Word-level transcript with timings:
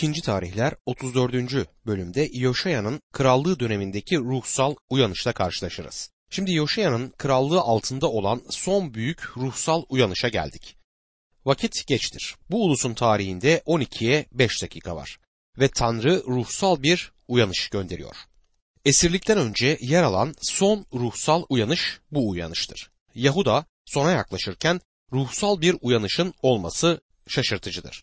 İkinci 0.00 0.22
tarihler 0.22 0.74
34. 0.86 1.34
bölümde 1.86 2.28
Yoşaya'nın 2.32 3.00
krallığı 3.12 3.60
dönemindeki 3.60 4.18
ruhsal 4.18 4.74
uyanışla 4.90 5.32
karşılaşırız. 5.32 6.10
Şimdi 6.30 6.54
Yoşaya'nın 6.54 7.10
krallığı 7.18 7.60
altında 7.60 8.10
olan 8.10 8.42
son 8.50 8.94
büyük 8.94 9.36
ruhsal 9.36 9.82
uyanışa 9.88 10.28
geldik. 10.28 10.76
Vakit 11.44 11.86
geçtir. 11.86 12.36
Bu 12.50 12.64
ulusun 12.64 12.94
tarihinde 12.94 13.62
12'ye 13.66 14.26
5 14.32 14.62
dakika 14.62 14.96
var 14.96 15.18
ve 15.58 15.68
Tanrı 15.68 16.22
ruhsal 16.26 16.82
bir 16.82 17.12
uyanış 17.28 17.68
gönderiyor. 17.68 18.16
Esirlikten 18.84 19.38
önce 19.38 19.78
yer 19.80 20.02
alan 20.02 20.34
son 20.40 20.86
ruhsal 20.92 21.44
uyanış 21.48 22.00
bu 22.10 22.30
uyanıştır. 22.30 22.90
Yahuda 23.14 23.66
sona 23.84 24.10
yaklaşırken 24.10 24.80
ruhsal 25.12 25.60
bir 25.60 25.76
uyanışın 25.80 26.34
olması 26.42 27.00
şaşırtıcıdır. 27.28 28.02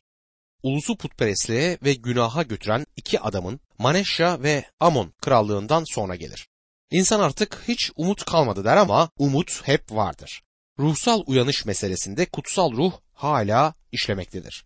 Ulusu 0.64 0.98
putperestliğe 0.98 1.78
ve 1.84 1.94
günaha 1.94 2.44
götüren 2.50 2.86
iki 2.96 3.20
adamın 3.20 3.60
Maneşya 3.78 4.44
ve 4.44 4.66
Amon 4.80 5.14
krallığından 5.22 5.84
sonra 5.94 6.16
gelir. 6.16 6.48
İnsan 6.92 7.20
artık 7.20 7.64
hiç 7.68 7.92
umut 7.96 8.26
kalmadı 8.26 8.64
der 8.64 8.78
ama 8.78 9.10
umut 9.18 9.62
hep 9.68 9.92
vardır. 9.92 10.44
Ruhsal 10.80 11.24
uyanış 11.28 11.66
meselesinde 11.66 12.26
kutsal 12.26 12.72
ruh 12.72 12.94
hala 13.14 13.74
işlemektedir. 13.92 14.64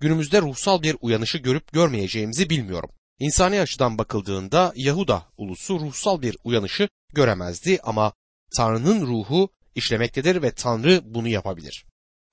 Günümüzde 0.00 0.42
ruhsal 0.42 0.82
bir 0.82 0.96
uyanışı 1.00 1.38
görüp 1.38 1.72
görmeyeceğimizi 1.72 2.50
bilmiyorum. 2.50 2.90
İnsani 3.18 3.60
açıdan 3.60 3.98
bakıldığında 3.98 4.72
Yahuda 4.76 5.26
ulusu 5.36 5.80
ruhsal 5.80 6.22
bir 6.22 6.36
uyanışı 6.44 6.88
göremezdi 7.14 7.78
ama 7.82 8.12
Tanrı'nın 8.56 9.06
ruhu 9.06 9.48
işlemektedir 9.74 10.42
ve 10.42 10.54
Tanrı 10.54 11.02
bunu 11.04 11.28
yapabilir. 11.28 11.84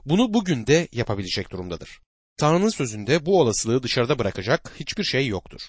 Bunu 0.05 0.33
bugün 0.33 0.67
de 0.67 0.87
yapabilecek 0.91 1.51
durumdadır. 1.51 1.99
Tanrı'nın 2.39 2.69
sözünde 2.69 3.25
bu 3.25 3.39
olasılığı 3.39 3.83
dışarıda 3.83 4.19
bırakacak 4.19 4.71
hiçbir 4.79 5.03
şey 5.03 5.27
yoktur. 5.27 5.61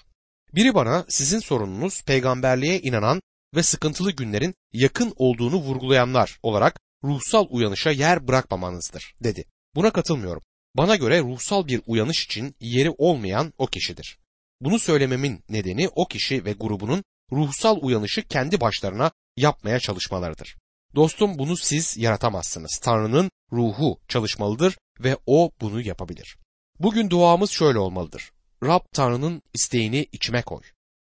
Biri 0.55 0.75
bana 0.75 1.05
sizin 1.09 1.39
sorununuz 1.39 2.03
peygamberliğe 2.03 2.81
inanan 2.81 3.21
ve 3.55 3.63
sıkıntılı 3.63 4.11
günlerin 4.11 4.55
yakın 4.73 5.13
olduğunu 5.15 5.55
vurgulayanlar 5.55 6.39
olarak 6.43 6.79
ruhsal 7.03 7.47
uyanışa 7.49 7.91
yer 7.91 8.27
bırakmamanızdır 8.27 9.15
dedi. 9.23 9.45
Buna 9.75 9.91
katılmıyorum. 9.91 10.43
Bana 10.77 10.95
göre 10.95 11.21
ruhsal 11.21 11.67
bir 11.67 11.81
uyanış 11.87 12.25
için 12.25 12.55
yeri 12.59 12.89
olmayan 12.97 13.53
o 13.57 13.67
kişidir. 13.67 14.17
Bunu 14.61 14.79
söylememin 14.79 15.43
nedeni 15.49 15.89
o 15.95 16.07
kişi 16.07 16.45
ve 16.45 16.53
grubunun 16.53 17.03
ruhsal 17.31 17.77
uyanışı 17.81 18.27
kendi 18.27 18.61
başlarına 18.61 19.11
yapmaya 19.37 19.79
çalışmalarıdır. 19.79 20.55
Dostum 20.95 21.37
bunu 21.37 21.57
siz 21.57 21.97
yaratamazsınız. 21.97 22.79
Tanrı'nın 22.83 23.31
ruhu 23.51 23.99
çalışmalıdır 24.07 24.77
ve 24.99 25.17
o 25.25 25.51
bunu 25.61 25.81
yapabilir. 25.81 26.37
Bugün 26.83 27.09
duamız 27.09 27.51
şöyle 27.51 27.79
olmalıdır. 27.79 28.31
Rab 28.63 28.81
Tanrı'nın 28.93 29.41
isteğini 29.53 30.07
içime 30.11 30.41
koy. 30.41 30.61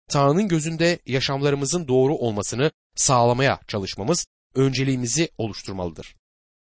Tanrı'nın 0.08 0.48
gözünde 0.48 0.98
yaşamlarımızın 1.06 1.88
doğru 1.88 2.14
olmasını 2.14 2.70
sağlamaya 2.94 3.60
çalışmamız 3.68 4.27
önceliğimizi 4.55 5.28
oluşturmalıdır. 5.38 6.16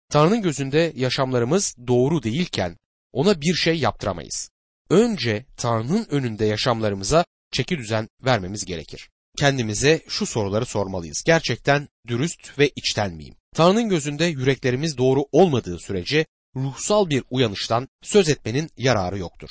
Tanrı'nın 0.09 0.41
gözünde 0.41 0.93
yaşamlarımız 0.95 1.75
doğru 1.87 2.23
değilken 2.23 2.77
ona 3.13 3.41
bir 3.41 3.53
şey 3.53 3.79
yaptıramayız. 3.79 4.49
Önce 4.89 5.45
Tanrı'nın 5.57 6.07
önünde 6.09 6.45
yaşamlarımıza 6.45 7.25
çeki 7.51 7.77
düzen 7.77 8.09
vermemiz 8.25 8.65
gerekir. 8.65 9.09
Kendimize 9.39 10.01
şu 10.07 10.25
soruları 10.25 10.65
sormalıyız. 10.65 11.23
Gerçekten 11.25 11.87
dürüst 12.07 12.59
ve 12.59 12.69
içten 12.75 13.13
miyim? 13.13 13.35
Tanrı'nın 13.55 13.89
gözünde 13.89 14.25
yüreklerimiz 14.25 14.97
doğru 14.97 15.25
olmadığı 15.31 15.79
sürece 15.79 16.25
ruhsal 16.55 17.09
bir 17.09 17.23
uyanıştan 17.29 17.87
söz 18.01 18.29
etmenin 18.29 18.69
yararı 18.77 19.17
yoktur. 19.17 19.49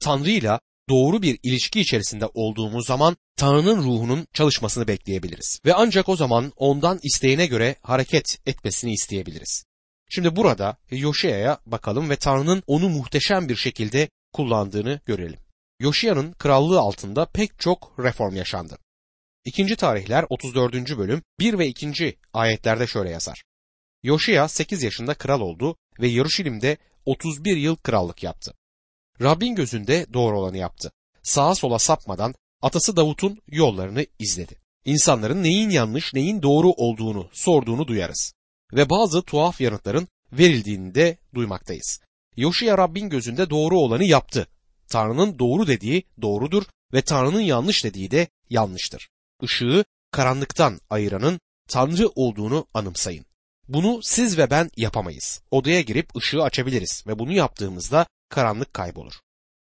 Tanrı 0.00 0.30
ile 0.30 0.58
doğru 0.88 1.22
bir 1.22 1.38
ilişki 1.42 1.80
içerisinde 1.80 2.26
olduğumuz 2.34 2.86
zaman 2.86 3.16
Tanrı'nın 3.36 3.82
ruhunun 3.82 4.26
çalışmasını 4.32 4.88
bekleyebiliriz 4.88 5.60
ve 5.66 5.74
ancak 5.74 6.08
o 6.08 6.16
zaman 6.16 6.52
ondan 6.56 6.98
isteğine 7.02 7.46
göre 7.46 7.76
hareket 7.82 8.38
etmesini 8.46 8.92
isteyebiliriz. 8.92 9.64
Şimdi 10.10 10.36
burada 10.36 10.76
Yoşiya'ya 10.90 11.58
bakalım 11.66 12.10
ve 12.10 12.16
Tanrı'nın 12.16 12.62
onu 12.66 12.88
muhteşem 12.88 13.48
bir 13.48 13.56
şekilde 13.56 14.08
kullandığını 14.32 15.00
görelim. 15.06 15.38
Yoşiya'nın 15.80 16.32
krallığı 16.32 16.80
altında 16.80 17.26
pek 17.26 17.58
çok 17.58 17.94
reform 17.98 18.36
yaşandı. 18.36 18.78
İkinci 19.44 19.76
tarihler 19.76 20.24
34. 20.28 20.98
bölüm 20.98 21.22
1 21.40 21.58
ve 21.58 21.66
2. 21.66 22.18
ayetlerde 22.32 22.86
şöyle 22.86 23.10
yazar. 23.10 23.42
Yoşiya 24.02 24.48
8 24.48 24.82
yaşında 24.82 25.14
kral 25.14 25.40
oldu 25.40 25.76
ve 26.00 26.08
Yaruşilim'de 26.08 26.76
31 27.06 27.56
yıl 27.56 27.76
krallık 27.76 28.22
yaptı. 28.22 28.54
Rabbin 29.20 29.54
gözünde 29.54 30.06
doğru 30.12 30.38
olanı 30.38 30.56
yaptı. 30.56 30.92
Sağa 31.22 31.54
sola 31.54 31.78
sapmadan 31.78 32.34
atası 32.62 32.96
Davut'un 32.96 33.38
yollarını 33.48 34.06
izledi. 34.18 34.54
İnsanların 34.84 35.42
neyin 35.42 35.70
yanlış 35.70 36.14
neyin 36.14 36.42
doğru 36.42 36.70
olduğunu 36.70 37.28
sorduğunu 37.32 37.86
duyarız. 37.86 38.32
Ve 38.72 38.90
bazı 38.90 39.22
tuhaf 39.22 39.60
yanıtların 39.60 40.08
verildiğini 40.32 40.94
de 40.94 41.18
duymaktayız. 41.34 42.00
Yoşiya 42.36 42.78
Rabbin 42.78 43.08
gözünde 43.08 43.50
doğru 43.50 43.78
olanı 43.78 44.04
yaptı. 44.04 44.46
Tanrı'nın 44.88 45.38
doğru 45.38 45.66
dediği 45.66 46.04
doğrudur 46.22 46.62
ve 46.92 47.02
Tanrı'nın 47.02 47.40
yanlış 47.40 47.84
dediği 47.84 48.10
de 48.10 48.28
yanlıştır. 48.50 49.08
Işığı 49.42 49.84
karanlıktan 50.10 50.80
ayıranın 50.90 51.40
Tanrı 51.68 52.08
olduğunu 52.08 52.66
anımsayın. 52.74 53.26
Bunu 53.72 54.00
siz 54.02 54.38
ve 54.38 54.50
ben 54.50 54.70
yapamayız. 54.76 55.42
Odaya 55.50 55.80
girip 55.80 56.16
ışığı 56.16 56.42
açabiliriz 56.42 57.04
ve 57.06 57.18
bunu 57.18 57.32
yaptığımızda 57.32 58.06
karanlık 58.28 58.74
kaybolur. 58.74 59.12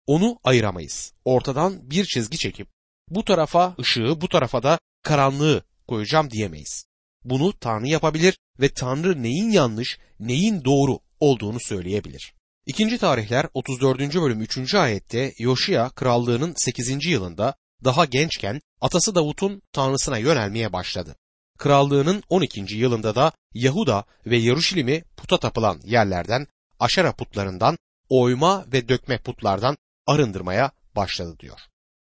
Onu 0.06 0.38
ayıramayız. 0.44 1.12
Ortadan 1.24 1.90
bir 1.90 2.04
çizgi 2.04 2.38
çekip 2.38 2.68
bu 3.08 3.24
tarafa 3.24 3.74
ışığı 3.80 4.20
bu 4.20 4.28
tarafa 4.28 4.62
da 4.62 4.78
karanlığı 5.02 5.64
koyacağım 5.88 6.30
diyemeyiz. 6.30 6.84
Bunu 7.24 7.58
Tanrı 7.58 7.86
yapabilir 7.86 8.38
ve 8.60 8.68
Tanrı 8.68 9.22
neyin 9.22 9.50
yanlış, 9.50 9.98
neyin 10.20 10.64
doğru 10.64 10.98
olduğunu 11.20 11.60
söyleyebilir. 11.60 12.34
İkinci 12.66 12.98
tarihler 12.98 13.46
34. 13.54 14.00
bölüm 14.14 14.40
3. 14.40 14.74
ayette 14.74 15.32
Yoşia 15.38 15.90
krallığının 15.90 16.54
8. 16.56 17.06
yılında 17.06 17.54
daha 17.84 18.04
gençken 18.04 18.60
atası 18.80 19.14
Davut'un 19.14 19.62
tanrısına 19.72 20.18
yönelmeye 20.18 20.72
başladı. 20.72 21.16
Krallığının 21.58 22.22
12. 22.28 22.74
yılında 22.74 23.14
da 23.14 23.32
Yahuda 23.54 24.04
ve 24.26 24.36
Yaruşilim'i 24.36 25.04
puta 25.16 25.38
tapılan 25.38 25.80
yerlerden, 25.84 26.46
aşera 26.78 27.12
putlarından, 27.12 27.78
oyma 28.08 28.64
ve 28.72 28.88
dökme 28.88 29.18
putlardan 29.18 29.76
arındırmaya 30.06 30.72
başladı 30.96 31.36
diyor. 31.38 31.60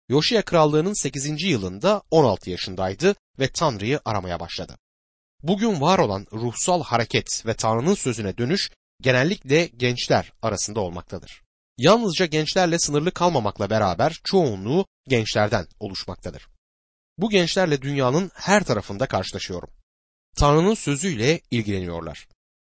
Yoşia 0.08 0.42
krallığının 0.42 1.02
8. 1.02 1.42
yılında 1.42 2.02
16 2.10 2.50
yaşındaydı 2.50 3.14
ve 3.38 3.48
Tanrı'yı 3.48 4.00
aramaya 4.04 4.40
başladı. 4.40 4.76
Bugün 5.42 5.80
var 5.80 5.98
olan 5.98 6.26
ruhsal 6.32 6.82
hareket 6.82 7.46
ve 7.46 7.54
Tanrı'nın 7.54 7.94
sözüne 7.94 8.38
dönüş 8.38 8.70
genellikle 9.00 9.66
gençler 9.66 10.32
arasında 10.42 10.80
olmaktadır. 10.80 11.42
Yalnızca 11.78 12.26
gençlerle 12.26 12.78
sınırlı 12.78 13.10
kalmamakla 13.10 13.70
beraber 13.70 14.20
çoğunluğu 14.24 14.86
gençlerden 15.08 15.66
oluşmaktadır. 15.80 16.48
Bu 17.22 17.30
gençlerle 17.30 17.82
dünyanın 17.82 18.30
her 18.34 18.64
tarafında 18.64 19.06
karşılaşıyorum. 19.06 19.70
Tanrı'nın 20.36 20.74
sözüyle 20.74 21.40
ilgileniyorlar. 21.50 22.28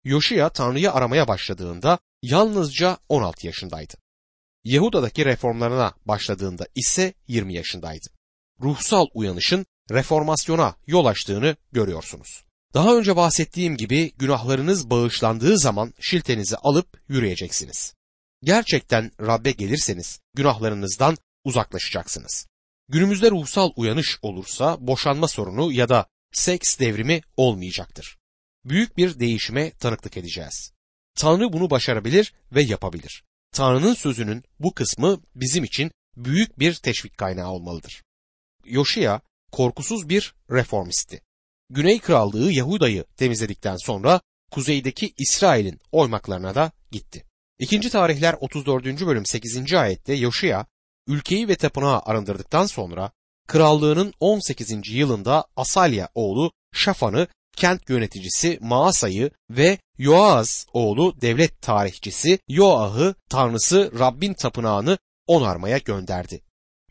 Yoşia 0.04 0.48
Tanrı'yı 0.48 0.92
aramaya 0.92 1.28
başladığında 1.28 1.98
yalnızca 2.22 2.98
16 3.08 3.46
yaşındaydı. 3.46 3.94
Yahuda'daki 4.64 5.24
reformlarına 5.24 5.94
başladığında 6.04 6.66
ise 6.74 7.14
20 7.26 7.54
yaşındaydı. 7.54 8.06
Ruhsal 8.60 9.06
uyanışın 9.14 9.66
reformasyona 9.90 10.74
yol 10.86 11.06
açtığını 11.06 11.56
görüyorsunuz. 11.72 12.44
Daha 12.74 12.96
önce 12.96 13.16
bahsettiğim 13.16 13.76
gibi 13.76 14.12
günahlarınız 14.12 14.90
bağışlandığı 14.90 15.58
zaman 15.58 15.94
şiltenizi 16.00 16.56
alıp 16.56 17.00
yürüyeceksiniz. 17.08 17.94
Gerçekten 18.42 19.10
Rab'be 19.20 19.50
gelirseniz 19.50 20.20
günahlarınızdan 20.34 21.16
uzaklaşacaksınız. 21.44 22.46
Günümüzde 22.88 23.30
ruhsal 23.30 23.70
uyanış 23.76 24.18
olursa 24.22 24.76
boşanma 24.80 25.28
sorunu 25.28 25.72
ya 25.72 25.88
da 25.88 26.06
seks 26.32 26.78
devrimi 26.78 27.20
olmayacaktır. 27.36 28.18
Büyük 28.64 28.96
bir 28.96 29.20
değişime 29.20 29.70
tanıklık 29.70 30.16
edeceğiz. 30.16 30.72
Tanrı 31.14 31.52
bunu 31.52 31.70
başarabilir 31.70 32.34
ve 32.52 32.62
yapabilir. 32.62 33.24
Tanrı'nın 33.52 33.94
sözünün 33.94 34.44
bu 34.60 34.74
kısmı 34.74 35.20
bizim 35.34 35.64
için 35.64 35.90
büyük 36.16 36.58
bir 36.58 36.74
teşvik 36.74 37.18
kaynağı 37.18 37.50
olmalıdır. 37.50 38.02
Yoşia 38.64 39.20
korkusuz 39.52 40.08
bir 40.08 40.34
reformisti. 40.50 41.22
Güney 41.70 41.98
Krallığı 41.98 42.52
Yahuda'yı 42.52 43.04
temizledikten 43.16 43.76
sonra 43.76 44.20
kuzeydeki 44.50 45.14
İsrail'in 45.18 45.80
oymaklarına 45.92 46.54
da 46.54 46.72
gitti. 46.90 47.24
İkinci 47.58 47.90
tarihler 47.90 48.36
34. 48.40 48.84
bölüm 48.84 49.26
8. 49.26 49.74
ayette 49.74 50.14
Yoşia 50.14 50.66
ülkeyi 51.08 51.48
ve 51.48 51.54
tapınağı 51.54 52.00
arındırdıktan 52.00 52.66
sonra 52.66 53.10
krallığının 53.46 54.12
18. 54.20 54.88
yılında 54.88 55.44
Asalya 55.56 56.08
oğlu 56.14 56.52
Şafan'ı 56.72 57.26
kent 57.56 57.90
yöneticisi 57.90 58.58
Maasa'yı 58.60 59.30
ve 59.50 59.78
Yoaz 59.98 60.66
oğlu 60.72 61.20
devlet 61.20 61.62
tarihçisi 61.62 62.38
Yoah'ı 62.48 63.14
tanrısı 63.30 63.92
Rabbin 63.98 64.34
tapınağını 64.34 64.98
onarmaya 65.26 65.78
gönderdi. 65.78 66.40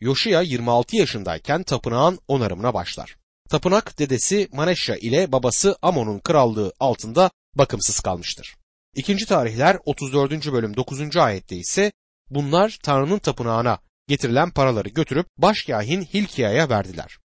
Yoşiya 0.00 0.42
26 0.42 0.96
yaşındayken 0.96 1.62
tapınağın 1.62 2.18
onarımına 2.28 2.74
başlar. 2.74 3.16
Tapınak 3.50 3.98
dedesi 3.98 4.48
Maneşya 4.52 4.96
ile 4.96 5.32
babası 5.32 5.76
Amon'un 5.82 6.18
krallığı 6.18 6.72
altında 6.80 7.30
bakımsız 7.54 8.00
kalmıştır. 8.00 8.54
İkinci 8.94 9.26
tarihler 9.26 9.78
34. 9.84 10.52
bölüm 10.52 10.76
9. 10.76 11.16
ayette 11.16 11.56
ise 11.56 11.92
bunlar 12.30 12.78
Tanrı'nın 12.82 13.18
tapınağına 13.18 13.78
getirilen 14.08 14.50
paraları 14.50 14.88
götürüp 14.88 15.26
başkahin 15.38 16.02
Hilkiya'ya 16.02 16.68
verdiler. 16.68 17.18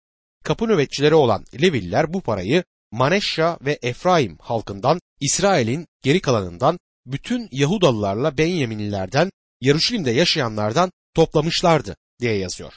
Kapı 0.45 0.69
nöbetçileri 0.69 1.15
olan 1.15 1.45
Levililer 1.63 2.13
bu 2.13 2.21
parayı 2.21 2.65
Maneşya 2.93 3.59
ve 3.61 3.79
Efraim 3.83 4.39
halkından, 4.41 5.01
İsrail'in 5.21 5.87
geri 6.03 6.21
kalanından, 6.21 6.79
bütün 7.07 7.49
Yahudalılarla 7.53 8.39
Benyaminlilerden, 8.39 9.31
Yarışilim'de 9.61 10.11
yaşayanlardan 10.11 10.91
toplamışlardı 11.15 11.97
diye 12.21 12.37
yazıyor. 12.37 12.73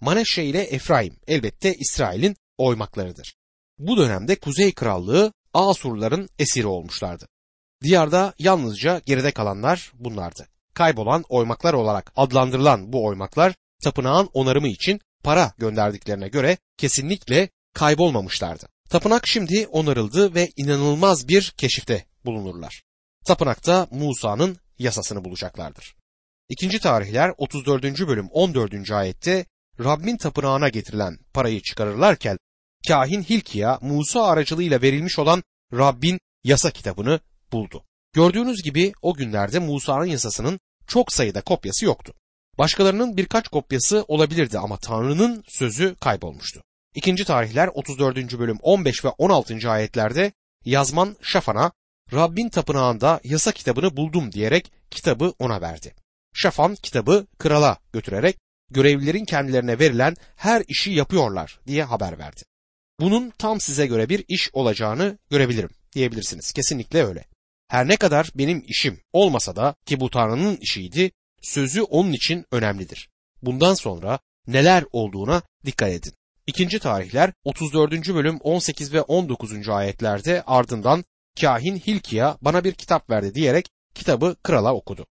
Maneşya 0.00 0.44
ile 0.44 0.62
Efraim 0.62 1.16
elbette 1.26 1.74
İsrail'in 1.74 2.36
oymaklarıdır. 2.58 3.34
Bu 3.78 3.96
dönemde 3.96 4.36
Kuzey 4.36 4.74
Krallığı 4.74 5.32
Asurların 5.54 6.28
esiri 6.38 6.66
olmuşlardı. 6.66 7.28
Diyarda 7.82 8.34
yalnızca 8.38 9.00
geride 9.06 9.32
kalanlar 9.32 9.92
bunlardı. 9.94 10.48
Kaybolan 10.78 11.24
oymaklar 11.28 11.74
olarak 11.74 12.12
adlandırılan 12.16 12.92
bu 12.92 13.06
oymaklar 13.06 13.54
tapınağın 13.84 14.30
onarımı 14.34 14.68
için 14.68 15.00
para 15.24 15.52
gönderdiklerine 15.58 16.28
göre 16.28 16.58
kesinlikle 16.76 17.48
kaybolmamışlardı. 17.74 18.68
Tapınak 18.90 19.26
şimdi 19.26 19.66
onarıldı 19.66 20.34
ve 20.34 20.48
inanılmaz 20.56 21.28
bir 21.28 21.54
keşifte 21.56 22.04
bulunurlar. 22.24 22.82
Tapınakta 23.26 23.88
Musa'nın 23.90 24.56
yasasını 24.78 25.24
bulacaklardır. 25.24 25.94
İkinci 26.48 26.78
tarihler 26.78 27.32
34. 27.38 27.84
bölüm 27.84 28.28
14. 28.30 28.90
ayette 28.90 29.46
Rabbin 29.80 30.16
tapınağına 30.16 30.68
getirilen 30.68 31.18
parayı 31.32 31.60
çıkarırlarken 31.62 32.38
kahin 32.88 33.22
Hilkiya 33.22 33.78
Musa 33.82 34.22
aracılığıyla 34.22 34.82
verilmiş 34.82 35.18
olan 35.18 35.42
Rabbin 35.72 36.20
yasa 36.44 36.70
kitabını 36.70 37.20
buldu. 37.52 37.84
Gördüğünüz 38.12 38.62
gibi 38.62 38.92
o 39.02 39.14
günlerde 39.14 39.58
Musa'nın 39.58 40.06
yasasının 40.06 40.60
çok 40.88 41.12
sayıda 41.12 41.40
kopyası 41.40 41.84
yoktu. 41.84 42.14
Başkalarının 42.58 43.16
birkaç 43.16 43.48
kopyası 43.48 44.04
olabilirdi 44.08 44.58
ama 44.58 44.76
Tanrı'nın 44.76 45.44
sözü 45.48 45.94
kaybolmuştu. 46.00 46.62
İkinci 46.94 47.24
tarihler 47.24 47.68
34. 47.74 48.38
bölüm 48.38 48.58
15 48.62 49.04
ve 49.04 49.08
16. 49.08 49.70
ayetlerde 49.70 50.32
yazman 50.64 51.16
Şafan'a 51.22 51.72
Rabbin 52.12 52.48
tapınağında 52.48 53.20
yasa 53.24 53.52
kitabını 53.52 53.96
buldum 53.96 54.32
diyerek 54.32 54.72
kitabı 54.90 55.32
ona 55.38 55.60
verdi. 55.60 55.94
Şafan 56.34 56.74
kitabı 56.74 57.26
krala 57.38 57.78
götürerek 57.92 58.36
görevlilerin 58.70 59.24
kendilerine 59.24 59.78
verilen 59.78 60.16
her 60.36 60.64
işi 60.68 60.90
yapıyorlar 60.90 61.60
diye 61.66 61.84
haber 61.84 62.18
verdi. 62.18 62.42
Bunun 63.00 63.30
tam 63.38 63.60
size 63.60 63.86
göre 63.86 64.08
bir 64.08 64.24
iş 64.28 64.50
olacağını 64.52 65.18
görebilirim 65.30 65.70
diyebilirsiniz. 65.92 66.52
Kesinlikle 66.52 67.04
öyle. 67.04 67.24
Her 67.68 67.88
ne 67.88 67.96
kadar 67.96 68.30
benim 68.34 68.64
işim 68.66 69.00
olmasa 69.12 69.56
da 69.56 69.74
ki 69.86 70.00
bu 70.00 70.10
Tanrı'nın 70.10 70.56
işiydi, 70.56 71.10
sözü 71.42 71.82
onun 71.82 72.12
için 72.12 72.44
önemlidir. 72.52 73.08
Bundan 73.42 73.74
sonra 73.74 74.18
neler 74.46 74.84
olduğuna 74.92 75.42
dikkat 75.66 75.90
edin. 75.90 76.12
İkinci 76.46 76.78
tarihler 76.78 77.32
34. 77.44 77.92
bölüm 77.92 78.38
18 78.40 78.92
ve 78.92 79.02
19. 79.02 79.68
ayetlerde 79.68 80.42
ardından 80.42 81.04
kahin 81.40 81.76
Hilkiya 81.76 82.38
bana 82.42 82.64
bir 82.64 82.72
kitap 82.72 83.10
verdi 83.10 83.34
diyerek 83.34 83.68
kitabı 83.94 84.36
krala 84.42 84.74
okudu. 84.74 85.06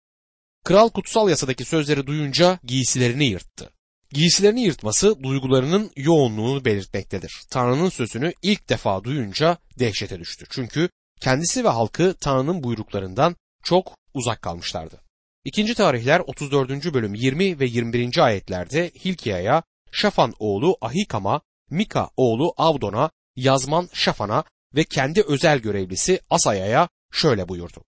Kral 0.65 0.89
kutsal 0.89 1.29
yasadaki 1.29 1.65
sözleri 1.65 2.06
duyunca 2.06 2.59
giysilerini 2.65 3.25
yırttı. 3.25 3.71
Giysilerini 4.11 4.62
yırtması 4.62 5.23
duygularının 5.23 5.91
yoğunluğunu 5.97 6.65
belirtmektedir. 6.65 7.43
Tanrı'nın 7.51 7.89
sözünü 7.89 8.33
ilk 8.43 8.69
defa 8.69 9.05
duyunca 9.05 9.59
dehşete 9.79 10.21
düştü. 10.21 10.47
Çünkü 10.51 10.89
kendisi 11.21 11.65
ve 11.65 11.69
halkı 11.69 12.15
Tanrı'nın 12.21 12.63
buyruklarından 12.63 13.37
çok 13.65 13.97
uzak 14.15 14.43
kalmışlardı. 14.43 15.01
İkinci 15.45 15.75
tarihler 15.75 16.21
34. 16.21 16.95
bölüm 16.95 17.15
20 17.15 17.61
ve 17.61 17.67
21. 17.67 18.19
ayetlerde 18.19 18.91
Hilkia'ya, 19.05 19.63
Şafan 19.93 20.35
oğlu 20.39 20.77
Ahikam'a, 20.81 21.41
Mika 21.71 22.11
oğlu 22.17 22.55
Avdon'a, 22.57 23.11
Yazman 23.37 23.89
Şafan'a 23.93 24.45
ve 24.75 24.85
kendi 24.85 25.23
özel 25.23 25.59
görevlisi 25.59 26.21
Asaya'ya 26.31 26.89
şöyle 27.13 27.49
buyurdu. 27.49 27.85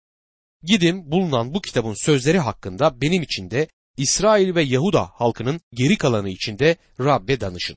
Gidin 0.63 1.11
bulunan 1.13 1.55
bu 1.55 1.61
kitabın 1.61 2.05
sözleri 2.05 2.39
hakkında 2.39 3.01
benim 3.01 3.23
için 3.23 3.51
de 3.51 3.69
İsrail 3.97 4.55
ve 4.55 4.63
Yahuda 4.63 5.11
halkının 5.15 5.61
geri 5.73 5.97
kalanı 5.97 6.29
içinde 6.29 6.77
Rabbe 7.01 7.41
danışın. 7.41 7.77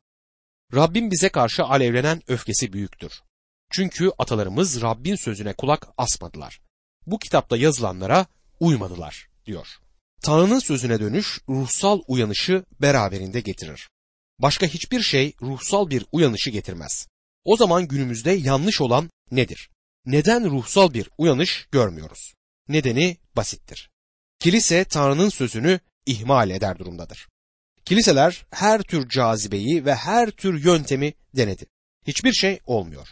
Rabbin 0.75 1.12
bize 1.12 1.30
karşı 1.30 1.63
alevlenen 1.63 2.22
öfkesi 2.28 2.74
büyüktür. 2.74 3.22
Çünkü 3.71 4.12
atalarımız 4.18 4.81
Rabbin 4.81 5.16
sözüne 5.16 5.54
kulak 5.54 5.88
asmadılar. 5.98 6.62
Bu 7.06 7.19
kitapta 7.19 7.57
yazılanlara 7.57 8.25
uymadılar 8.60 9.30
diyor. 9.45 9.68
Tanrı'nın 10.21 10.60
sözüne 10.60 11.00
dönüş 11.00 11.39
ruhsal 11.50 12.01
uyanışı 12.07 12.66
beraberinde 12.81 13.42
getirir. 13.42 13.89
Başka 14.39 14.66
hiçbir 14.66 15.01
şey 15.01 15.33
ruhsal 15.42 15.89
bir 15.89 16.06
uyanışı 16.12 16.50
getirmez. 16.50 17.07
O 17.44 17.57
zaman 17.57 17.88
günümüzde 17.88 18.31
yanlış 18.31 18.81
olan 18.81 19.10
nedir? 19.31 19.69
Neden 20.06 20.51
ruhsal 20.51 20.94
bir 20.94 21.10
uyanış 21.18 21.68
görmüyoruz? 21.72 22.33
Nedeni 22.68 23.18
basittir. 23.36 23.89
Kilise 24.39 24.83
Tanrı'nın 24.83 25.30
sözünü 25.30 25.80
ihmal 26.06 26.50
eder 26.50 26.80
durumdadır. 26.80 27.27
Kiliseler 27.86 28.45
her 28.51 28.81
tür 28.81 29.10
cazibeyi 29.10 29.86
ve 29.86 29.95
her 29.95 30.31
tür 30.31 30.63
yöntemi 30.63 31.13
denedi. 31.36 31.65
Hiçbir 32.07 32.33
şey 32.33 32.60
olmuyor. 32.65 33.07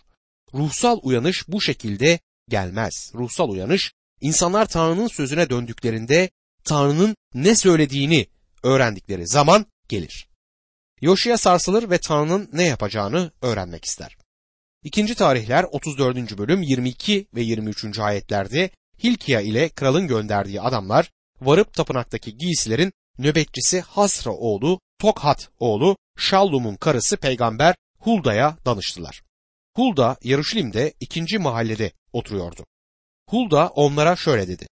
Ruhsal 0.53 0.99
uyanış 1.03 1.47
bu 1.47 1.61
şekilde 1.61 2.19
gelmez. 2.49 3.11
Ruhsal 3.15 3.49
uyanış 3.49 3.93
insanlar 4.21 4.65
Tanrı'nın 4.65 5.07
sözüne 5.07 5.49
döndüklerinde 5.49 6.29
Tanrı'nın 6.63 7.15
ne 7.33 7.55
söylediğini 7.55 8.27
öğrendikleri 8.63 9.27
zaman 9.27 9.65
gelir. 9.89 10.27
Yoşiya 11.01 11.37
sarsılır 11.37 11.89
ve 11.89 11.97
Tanrı'nın 11.97 12.49
ne 12.53 12.63
yapacağını 12.63 13.31
öğrenmek 13.41 13.85
ister. 13.85 14.17
İkinci 14.83 15.15
tarihler 15.15 15.63
34. 15.63 16.37
bölüm 16.37 16.61
22 16.61 17.27
ve 17.35 17.41
23. 17.41 17.99
ayetlerde 17.99 18.69
Hilkiya 19.03 19.41
ile 19.41 19.69
kralın 19.69 20.07
gönderdiği 20.07 20.61
adamlar 20.61 21.11
varıp 21.41 21.73
tapınaktaki 21.73 22.37
giysilerin 22.37 22.93
nöbetçisi 23.17 23.81
Hasra 23.81 24.31
oğlu 24.31 24.79
Tokhat 24.99 25.49
oğlu 25.59 25.97
Şallum'un 26.17 26.75
karısı 26.75 27.17
peygamber 27.17 27.75
Hulda'ya 27.99 28.57
danıştılar. 28.65 29.26
Hulda 29.77 30.17
Yaruşilim'de 30.23 30.93
ikinci 30.99 31.39
mahallede 31.39 31.91
oturuyordu. 32.13 32.65
Hulda 33.29 33.67
onlara 33.67 34.15
şöyle 34.15 34.47
dedi. 34.47 34.67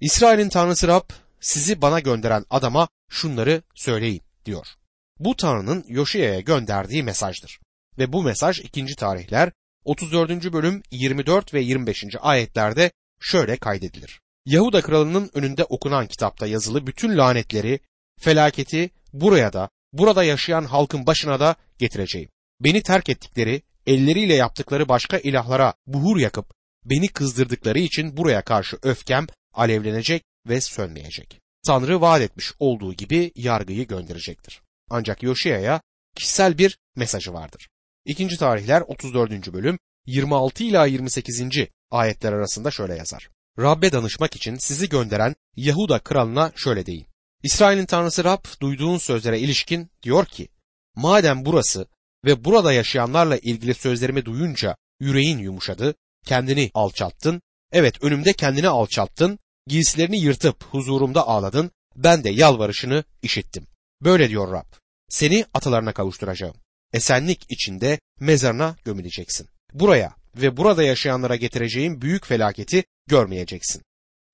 İsrail'in 0.00 0.48
tanrısı 0.48 0.88
Rab 0.88 1.10
sizi 1.40 1.82
bana 1.82 2.00
gönderen 2.00 2.44
adama 2.50 2.88
şunları 3.10 3.62
söyleyin 3.74 4.20
diyor. 4.44 4.66
Bu 5.18 5.36
tanrının 5.36 5.84
Yoşiya'ya 5.88 6.40
gönderdiği 6.40 7.02
mesajdır. 7.02 7.58
Ve 7.98 8.12
bu 8.12 8.22
mesaj 8.22 8.60
ikinci 8.60 8.96
tarihler 8.96 9.52
34. 9.84 10.52
bölüm 10.52 10.82
24 10.90 11.54
ve 11.54 11.60
25. 11.60 12.04
ayetlerde 12.20 12.90
şöyle 13.20 13.56
kaydedilir. 13.56 14.20
Yahuda 14.46 14.82
kralının 14.82 15.30
önünde 15.34 15.64
okunan 15.64 16.06
kitapta 16.06 16.46
yazılı 16.46 16.86
bütün 16.86 17.18
lanetleri, 17.18 17.80
felaketi 18.20 18.90
buraya 19.12 19.52
da, 19.52 19.68
burada 19.92 20.24
yaşayan 20.24 20.64
halkın 20.64 21.06
başına 21.06 21.40
da 21.40 21.56
getireceğim. 21.78 22.28
Beni 22.60 22.82
terk 22.82 23.08
ettikleri, 23.08 23.62
elleriyle 23.86 24.34
yaptıkları 24.34 24.88
başka 24.88 25.18
ilahlara 25.18 25.74
buhur 25.86 26.16
yakıp 26.16 26.54
beni 26.84 27.08
kızdırdıkları 27.08 27.78
için 27.78 28.16
buraya 28.16 28.42
karşı 28.42 28.78
öfkem 28.82 29.26
alevlenecek 29.54 30.22
ve 30.48 30.60
sönmeyecek. 30.60 31.40
Tanrı 31.66 32.00
vaat 32.00 32.22
etmiş 32.22 32.52
olduğu 32.58 32.94
gibi 32.94 33.32
yargıyı 33.34 33.86
gönderecektir. 33.86 34.62
Ancak 34.90 35.22
Yoşiya'ya 35.22 35.80
kişisel 36.16 36.58
bir 36.58 36.78
mesajı 36.96 37.32
vardır. 37.32 37.68
İkinci 38.04 38.36
tarihler 38.36 38.80
34. 38.80 39.52
bölüm 39.52 39.78
26 40.06 40.64
ila 40.64 40.86
28. 40.86 41.42
ayetler 41.90 42.32
arasında 42.32 42.70
şöyle 42.70 42.96
yazar. 42.96 43.30
Rabbe 43.58 43.92
danışmak 43.92 44.36
için 44.36 44.56
sizi 44.56 44.88
gönderen 44.88 45.34
Yahuda 45.56 45.98
kralına 45.98 46.52
şöyle 46.56 46.86
deyin. 46.86 47.06
İsrail'in 47.42 47.86
tanrısı 47.86 48.24
Rab 48.24 48.44
duyduğun 48.60 48.98
sözlere 48.98 49.40
ilişkin 49.40 49.90
diyor 50.02 50.26
ki, 50.26 50.48
madem 50.94 51.44
burası 51.44 51.86
ve 52.24 52.44
burada 52.44 52.72
yaşayanlarla 52.72 53.36
ilgili 53.36 53.74
sözlerimi 53.74 54.24
duyunca 54.24 54.76
yüreğin 55.00 55.38
yumuşadı, 55.38 55.94
kendini 56.26 56.70
alçalttın, 56.74 57.42
evet 57.72 58.04
önümde 58.04 58.32
kendini 58.32 58.68
alçalttın, 58.68 59.38
giysilerini 59.66 60.18
yırtıp 60.20 60.64
huzurumda 60.64 61.26
ağladın, 61.28 61.70
ben 61.96 62.24
de 62.24 62.30
yalvarışını 62.30 63.04
işittim. 63.22 63.66
Böyle 64.02 64.28
diyor 64.28 64.52
Rab, 64.52 64.72
seni 65.08 65.44
atalarına 65.54 65.92
kavuşturacağım. 65.92 66.56
Esenlik 66.92 67.46
içinde 67.50 68.00
mezarına 68.20 68.76
gömüleceksin. 68.84 69.48
Buraya 69.72 70.14
ve 70.36 70.56
burada 70.56 70.82
yaşayanlara 70.82 71.36
getireceğim 71.36 72.02
büyük 72.02 72.26
felaketi 72.26 72.84
görmeyeceksin. 73.06 73.82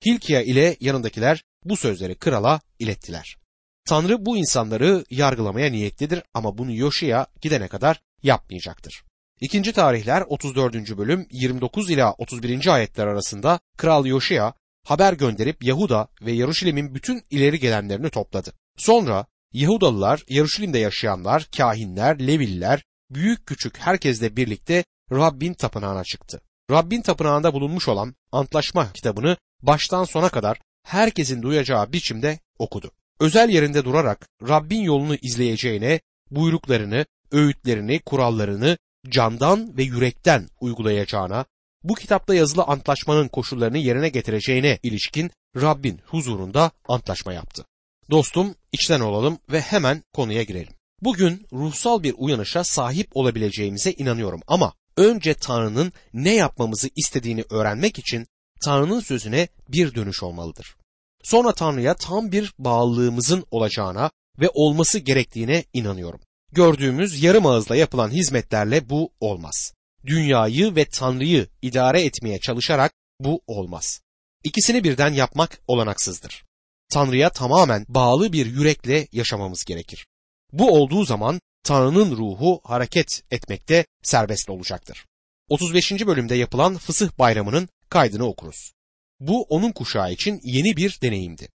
Hilkiya 0.06 0.42
ile 0.42 0.76
yanındakiler 0.80 1.44
bu 1.64 1.76
sözleri 1.76 2.14
krala 2.14 2.60
ilettiler. 2.78 3.36
Tanrı 3.84 4.26
bu 4.26 4.36
insanları 4.36 5.04
yargılamaya 5.10 5.70
niyetlidir 5.70 6.22
ama 6.34 6.58
bunu 6.58 6.74
Yoşiya 6.74 7.26
gidene 7.40 7.68
kadar 7.68 8.02
yapmayacaktır. 8.22 9.04
İkinci 9.40 9.72
tarihler 9.72 10.22
34. 10.28 10.74
bölüm 10.98 11.26
29 11.30 11.90
ila 11.90 12.12
31. 12.12 12.74
ayetler 12.74 13.06
arasında 13.06 13.60
Kral 13.76 14.06
Yoşiya 14.06 14.54
haber 14.86 15.12
gönderip 15.12 15.64
Yahuda 15.64 16.08
ve 16.22 16.32
Yaruşilim'in 16.32 16.94
bütün 16.94 17.22
ileri 17.30 17.58
gelenlerini 17.60 18.10
topladı. 18.10 18.52
Sonra 18.76 19.26
Yahudalılar, 19.52 20.22
Yaruşilim'de 20.28 20.78
yaşayanlar, 20.78 21.48
kahinler, 21.56 22.26
Leviller, 22.26 22.84
büyük 23.10 23.46
küçük 23.46 23.78
herkesle 23.78 24.36
birlikte 24.36 24.84
Rabbin 25.12 25.54
tapınağına 25.54 26.04
çıktı. 26.04 26.40
Rabbin 26.70 27.02
tapınağında 27.02 27.54
bulunmuş 27.54 27.88
olan 27.88 28.14
antlaşma 28.32 28.92
kitabını 28.92 29.36
baştan 29.62 30.04
sona 30.04 30.28
kadar 30.28 30.58
herkesin 30.82 31.42
duyacağı 31.42 31.92
biçimde 31.92 32.38
okudu. 32.58 32.92
Özel 33.22 33.48
yerinde 33.48 33.84
durarak 33.84 34.28
Rabbin 34.48 34.82
yolunu 34.82 35.14
izleyeceğine, 35.14 36.00
buyruklarını, 36.30 37.06
öğütlerini, 37.32 37.98
kurallarını 37.98 38.78
candan 39.08 39.76
ve 39.76 39.82
yürekten 39.82 40.48
uygulayacağına, 40.60 41.44
bu 41.84 41.94
kitapta 41.94 42.34
yazılı 42.34 42.62
antlaşmanın 42.62 43.28
koşullarını 43.28 43.78
yerine 43.78 44.08
getireceğine 44.08 44.78
ilişkin 44.82 45.30
Rabbin 45.56 46.00
huzurunda 46.06 46.70
antlaşma 46.88 47.32
yaptı. 47.32 47.64
Dostum 48.10 48.54
içten 48.72 49.00
olalım 49.00 49.38
ve 49.52 49.60
hemen 49.60 50.02
konuya 50.12 50.42
girelim. 50.42 50.72
Bugün 51.00 51.46
ruhsal 51.52 52.02
bir 52.02 52.14
uyanışa 52.16 52.64
sahip 52.64 53.08
olabileceğimize 53.16 53.92
inanıyorum 53.92 54.40
ama 54.46 54.72
önce 54.96 55.34
Tanrı'nın 55.34 55.92
ne 56.14 56.34
yapmamızı 56.34 56.88
istediğini 56.96 57.44
öğrenmek 57.50 57.98
için 57.98 58.26
Tanrı'nın 58.64 59.00
sözüne 59.00 59.48
bir 59.68 59.94
dönüş 59.94 60.22
olmalıdır. 60.22 60.76
Sonra 61.22 61.52
Tanrı'ya 61.52 61.94
tam 61.94 62.32
bir 62.32 62.54
bağlılığımızın 62.58 63.44
olacağına 63.50 64.10
ve 64.40 64.48
olması 64.54 64.98
gerektiğine 64.98 65.64
inanıyorum. 65.72 66.20
Gördüğümüz 66.52 67.22
yarım 67.22 67.46
ağızla 67.46 67.76
yapılan 67.76 68.10
hizmetlerle 68.10 68.88
bu 68.90 69.12
olmaz. 69.20 69.72
Dünyayı 70.06 70.76
ve 70.76 70.84
Tanrı'yı 70.84 71.46
idare 71.62 72.02
etmeye 72.02 72.40
çalışarak 72.40 72.92
bu 73.20 73.42
olmaz. 73.46 74.00
İkisini 74.44 74.84
birden 74.84 75.12
yapmak 75.12 75.58
olanaksızdır. 75.66 76.44
Tanrı'ya 76.92 77.30
tamamen 77.30 77.84
bağlı 77.88 78.32
bir 78.32 78.46
yürekle 78.46 79.08
yaşamamız 79.12 79.64
gerekir. 79.64 80.06
Bu 80.52 80.70
olduğu 80.70 81.04
zaman 81.04 81.40
Tanrı'nın 81.64 82.16
ruhu 82.16 82.60
hareket 82.64 83.22
etmekte 83.30 83.86
serbest 84.02 84.50
olacaktır. 84.50 85.06
35. 85.48 86.06
bölümde 86.06 86.34
yapılan 86.34 86.76
Fısıh 86.76 87.18
Bayramı'nın 87.18 87.68
kaydını 87.88 88.26
okuruz. 88.26 88.72
Bu 89.22 89.42
onun 89.42 89.72
kuşağı 89.72 90.12
için 90.12 90.40
yeni 90.44 90.76
bir 90.76 90.98
deneyimdi. 91.02 91.48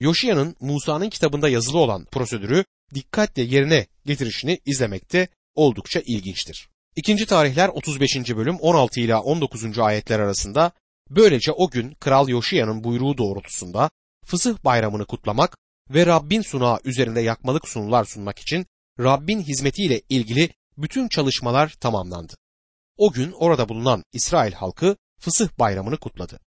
Yoşiya'nın 0.00 0.56
Musa'nın 0.60 1.10
kitabında 1.10 1.48
yazılı 1.48 1.78
olan 1.78 2.04
prosedürü 2.04 2.64
dikkatle 2.94 3.42
yerine 3.42 3.86
getirişini 4.06 4.60
izlemekte 4.66 5.28
oldukça 5.54 6.00
ilginçtir. 6.00 6.68
İkinci 6.96 7.26
tarihler 7.26 7.68
35. 7.68 8.16
bölüm 8.36 8.56
16 8.56 9.00
ila 9.00 9.20
19. 9.20 9.78
ayetler 9.78 10.18
arasında 10.18 10.72
böylece 11.10 11.52
o 11.52 11.70
gün 11.70 11.94
Kral 11.94 12.28
Yoşiya'nın 12.28 12.84
buyruğu 12.84 13.18
doğrultusunda 13.18 13.90
Fısıh 14.24 14.64
bayramını 14.64 15.06
kutlamak 15.06 15.56
ve 15.90 16.06
Rabbin 16.06 16.42
sunağı 16.42 16.80
üzerinde 16.84 17.20
yakmalık 17.20 17.68
sunular 17.68 18.04
sunmak 18.04 18.38
için 18.38 18.66
Rabbin 19.00 19.40
hizmetiyle 19.40 20.02
ilgili 20.08 20.50
bütün 20.76 21.08
çalışmalar 21.08 21.68
tamamlandı. 21.80 22.34
O 22.96 23.12
gün 23.12 23.32
orada 23.32 23.68
bulunan 23.68 24.04
İsrail 24.12 24.52
halkı 24.52 24.96
Fısıh 25.20 25.48
bayramını 25.58 25.96
kutladı. 25.96 26.40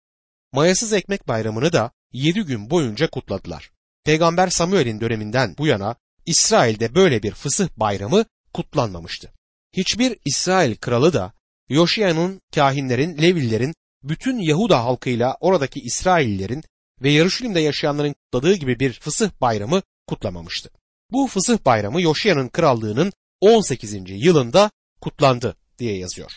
Mayasız 0.53 0.93
ekmek 0.93 1.27
bayramını 1.27 1.73
da 1.73 1.91
yedi 2.13 2.41
gün 2.41 2.69
boyunca 2.69 3.09
kutladılar. 3.09 3.71
Peygamber 4.03 4.49
Samuel'in 4.49 5.01
döneminden 5.01 5.55
bu 5.57 5.67
yana 5.67 5.95
İsrail'de 6.25 6.95
böyle 6.95 7.23
bir 7.23 7.31
fısıh 7.31 7.69
bayramı 7.77 8.25
kutlanmamıştı. 8.53 9.31
Hiçbir 9.73 10.17
İsrail 10.25 10.75
kralı 10.75 11.13
da 11.13 11.33
Yoşiya'nın, 11.69 12.41
kahinlerin, 12.55 13.17
Levillerin, 13.21 13.75
bütün 14.03 14.39
Yahuda 14.39 14.83
halkıyla 14.83 15.37
oradaki 15.39 15.79
İsraillerin 15.79 16.63
ve 17.01 17.11
Yarışilim'de 17.11 17.59
yaşayanların 17.59 18.13
kutladığı 18.13 18.55
gibi 18.55 18.79
bir 18.79 18.93
fısıh 18.93 19.29
bayramı 19.41 19.81
kutlamamıştı. 20.07 20.69
Bu 21.11 21.27
fısıh 21.27 21.65
bayramı 21.65 22.01
Yoşiya'nın 22.01 22.49
krallığının 22.49 23.13
18. 23.41 23.95
yılında 24.07 24.71
kutlandı 25.01 25.55
diye 25.79 25.97
yazıyor. 25.97 26.31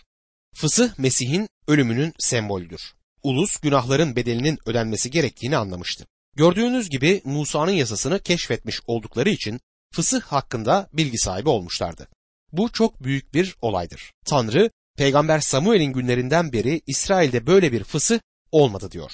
Fısıh 0.54 0.99
Mesih'in 0.99 1.49
ölümünün 1.68 2.12
sembolüdür. 2.18 2.94
Ulus 3.25 3.57
günahların 3.57 4.16
bedelinin 4.16 4.59
ödenmesi 4.66 5.11
gerektiğini 5.11 5.57
anlamıştı. 5.57 6.07
Gördüğünüz 6.37 6.90
gibi 6.90 7.23
Musa'nın 7.25 7.71
yasasını 7.71 8.21
keşfetmiş 8.21 8.81
oldukları 8.87 9.31
için 9.31 9.61
fısıh 9.95 10.21
hakkında 10.21 10.88
bilgi 10.93 11.19
sahibi 11.19 11.49
olmuşlardı. 11.49 12.09
Bu 12.52 12.73
çok 12.73 13.04
büyük 13.04 13.35
bir 13.35 13.57
olaydır. 13.61 14.12
Tanrı, 14.26 14.71
Peygamber 14.97 15.40
Samuel'in 15.40 15.93
günlerinden 15.93 16.52
beri 16.52 16.81
İsrail'de 16.87 17.47
böyle 17.47 17.73
bir 17.73 17.85
fısıh 17.85 18.19
olmadı 18.52 18.90
diyor. 18.90 19.12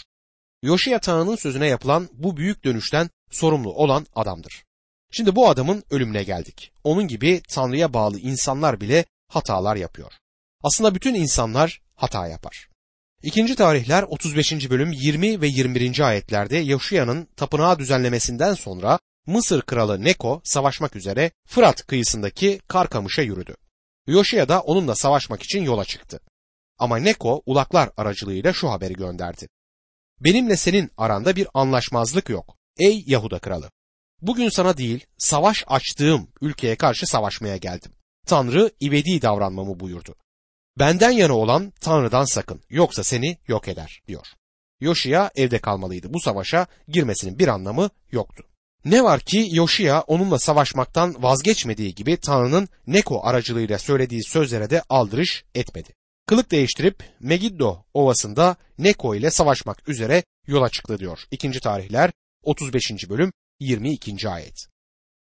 Yoşiya 0.63 1.01
Tanrı'nın 1.01 1.37
sözüne 1.37 1.67
yapılan 1.67 2.09
bu 2.13 2.37
büyük 2.37 2.65
dönüşten 2.65 3.11
sorumlu 3.31 3.73
olan 3.73 4.07
adamdır. 4.15 4.65
Şimdi 5.13 5.37
bu 5.37 5.49
adamın 5.49 5.85
ölümüne 5.91 6.23
geldik. 6.23 6.73
Onun 6.85 7.09
gibi 7.09 7.43
Tanrı'ya 7.49 7.93
bağlı 7.95 8.19
insanlar 8.19 8.81
bile 8.81 9.05
hatalar 9.29 9.77
yapıyor. 9.77 10.13
Aslında 10.63 10.95
bütün 10.95 11.15
insanlar 11.15 11.81
hata 11.95 12.27
yapar. 12.27 12.70
İkinci 13.23 13.55
tarihler 13.57 14.03
35. 14.03 14.71
bölüm 14.71 14.93
20 14.93 15.41
ve 15.41 15.47
21. 15.47 16.01
ayetlerde 16.01 16.57
Yoşiya'nın 16.57 17.29
tapınağı 17.37 17.79
düzenlemesinden 17.79 18.55
sonra 18.55 18.99
Mısır 19.27 19.63
kralı 19.63 20.05
Neko 20.05 20.41
savaşmak 20.45 20.97
üzere 20.97 21.31
Fırat 21.47 21.87
kıyısındaki 21.87 22.61
Karkamış'a 22.69 23.23
yürüdü. 23.23 23.55
Yoşiya 24.07 24.49
da 24.49 24.61
onunla 24.61 24.95
savaşmak 24.95 25.43
için 25.43 25.63
yola 25.63 25.85
çıktı. 25.85 26.21
Ama 26.79 26.97
Neko 26.97 27.43
ulaklar 27.47 27.91
aracılığıyla 27.97 28.53
şu 28.53 28.71
haberi 28.71 28.95
gönderdi. 28.95 29.49
Benimle 30.21 30.57
senin 30.57 30.91
aranda 30.97 31.37
bir 31.37 31.49
anlaşmazlık 31.55 32.29
yok. 32.29 32.57
Ey 32.79 33.05
Yahuda 33.07 33.39
kralı! 33.39 33.71
Bugün 34.23 34.49
sana 34.49 34.77
değil, 34.77 35.07
savaş 35.19 35.65
açtığım 35.67 36.29
ülkeye 36.41 36.77
karşı 36.77 37.07
savaşmaya 37.07 37.57
geldim. 37.57 37.93
Tanrı 38.27 38.71
ivedi 38.83 39.23
davranmamı 39.23 39.81
buyurdu. 39.81 40.15
Benden 40.81 41.11
yana 41.11 41.33
olan 41.33 41.73
Tanrı'dan 41.81 42.25
sakın, 42.25 42.61
yoksa 42.71 43.05
seni 43.05 43.39
yok 43.49 43.69
eder, 43.69 44.03
diyor. 44.09 44.27
Yoşiya 44.81 45.31
evde 45.35 45.59
kalmalıydı. 45.59 46.15
Bu 46.15 46.21
savaşa 46.21 46.67
girmesinin 46.89 47.39
bir 47.39 47.49
anlamı 47.49 47.91
yoktu. 48.13 48.45
Ne 48.85 49.05
var 49.05 49.21
ki 49.21 49.49
Yoşiya 49.51 50.01
onunla 50.01 50.39
savaşmaktan 50.39 51.23
vazgeçmediği 51.23 51.95
gibi 51.95 52.17
Tanrı'nın 52.17 52.69
Neko 52.87 53.21
aracılığıyla 53.25 53.79
söylediği 53.79 54.25
sözlere 54.25 54.71
de 54.71 54.83
aldırış 54.89 55.45
etmedi. 55.55 55.95
Kılık 56.27 56.51
değiştirip 56.51 57.03
Megiddo 57.21 57.85
ovasında 57.95 58.57
Neko 58.79 59.15
ile 59.15 59.31
savaşmak 59.31 59.89
üzere 59.89 60.23
yola 60.47 60.69
çıktı 60.69 60.99
diyor. 60.99 61.19
2. 61.31 61.61
tarihler 61.61 62.11
35. 62.43 62.91
bölüm 63.09 63.33
22. 63.61 64.29
ayet. 64.29 64.67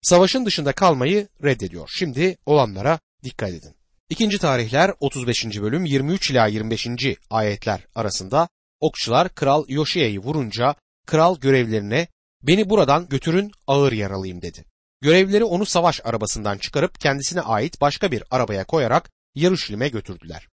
Savaşın 0.02 0.46
dışında 0.46 0.74
kalmayı 0.74 1.28
reddediyor. 1.44 1.90
Şimdi 1.98 2.38
olanlara 2.46 3.00
dikkat 3.24 3.50
edin. 3.50 3.76
2. 4.10 4.38
tarihler 4.38 4.94
35. 5.00 5.46
bölüm 5.62 5.86
23 5.86 6.32
ila 6.32 6.48
25. 6.48 6.88
ayetler 7.30 7.88
arasında 7.96 8.50
okçular 8.80 9.30
kral 9.30 9.66
Yoşiya'yı 9.68 10.20
vurunca 10.20 10.76
kral 11.06 11.40
görevlerine 11.40 12.08
beni 12.44 12.70
buradan 12.70 13.10
götürün 13.10 13.52
ağır 13.68 13.92
yaralıyım 13.92 14.42
dedi. 14.42 14.66
Görevlileri 15.02 15.44
onu 15.44 15.66
savaş 15.66 16.02
arabasından 16.04 16.58
çıkarıp 16.58 17.00
kendisine 17.00 17.42
ait 17.42 17.82
başka 17.82 18.12
bir 18.12 18.24
arabaya 18.32 18.66
koyarak 18.66 19.10
Yarışilim'e 19.36 19.90
götürdüler. 19.90 20.48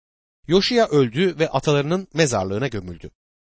Yoşiya 0.46 0.88
öldü 0.88 1.38
ve 1.38 1.48
atalarının 1.48 2.08
mezarlığına 2.14 2.68
gömüldü. 2.68 3.10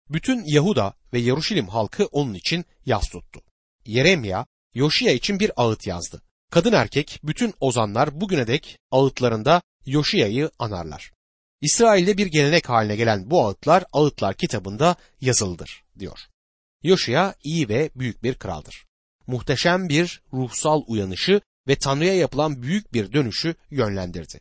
Bütün 0.10 0.44
Yahuda 0.46 0.94
ve 1.14 1.20
Yaruşilim 1.20 1.68
halkı 1.68 2.06
onun 2.06 2.34
için 2.34 2.66
yas 2.86 3.10
tuttu. 3.10 3.42
Yeremya, 3.86 4.46
Yoşiya 4.74 5.14
için 5.14 5.40
bir 5.40 5.52
ağıt 5.56 5.88
yazdı. 5.88 6.22
Kadın 6.52 6.74
erkek 6.74 7.20
bütün 7.24 7.54
ozanlar 7.60 8.22
bugüne 8.22 8.48
dek 8.48 8.80
ağıtlarında 8.92 9.62
Yoşiya'yı 9.86 10.52
anarlar. 10.60 11.12
İsrail'de 11.62 12.18
bir 12.18 12.28
gelenek 12.28 12.70
haline 12.70 12.96
gelen 12.96 13.30
bu 13.30 13.46
ağıtlar 13.46 13.84
ağıtlar 13.94 14.36
kitabında 14.36 14.96
yazılıdır 15.22 15.84
diyor. 16.00 16.20
Yoşiya 16.84 17.36
iyi 17.44 17.70
ve 17.70 17.90
büyük 17.96 18.24
bir 18.24 18.34
kraldır. 18.34 18.86
Muhteşem 19.28 19.90
bir 19.90 20.22
ruhsal 20.34 20.82
uyanışı 20.88 21.42
ve 21.68 21.76
Tanrı'ya 21.76 22.16
yapılan 22.16 22.62
büyük 22.62 22.94
bir 22.94 23.14
dönüşü 23.14 23.56
yönlendirdi. 23.72 24.40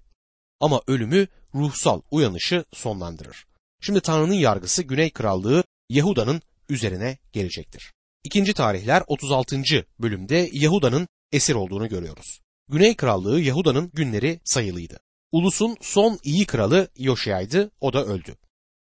Ama 0.61 0.82
ölümü 0.87 1.26
ruhsal 1.54 2.00
uyanışı 2.11 2.64
sonlandırır. 2.72 3.46
Şimdi 3.80 4.00
Tanrı'nın 4.00 4.34
yargısı 4.34 4.82
Güney 4.82 5.11
Krallığı 5.11 5.64
Yahuda'nın 5.88 6.42
üzerine 6.68 7.18
gelecektir. 7.32 7.92
İkinci 8.25 8.54
tarihler 8.54 9.02
36. 9.06 9.62
bölümde 9.99 10.50
Yahuda'nın 10.52 11.08
esir 11.32 11.54
olduğunu 11.54 11.88
görüyoruz. 11.88 12.40
Güney 12.68 12.96
Krallığı 12.96 13.40
Yahuda'nın 13.40 13.90
günleri 13.94 14.40
sayılıydı. 14.44 15.00
Ulusun 15.32 15.76
son 15.80 16.18
iyi 16.22 16.46
kralı 16.46 16.88
Yoşiya'ydı, 16.98 17.70
o 17.80 17.92
da 17.92 18.04
öldü. 18.04 18.36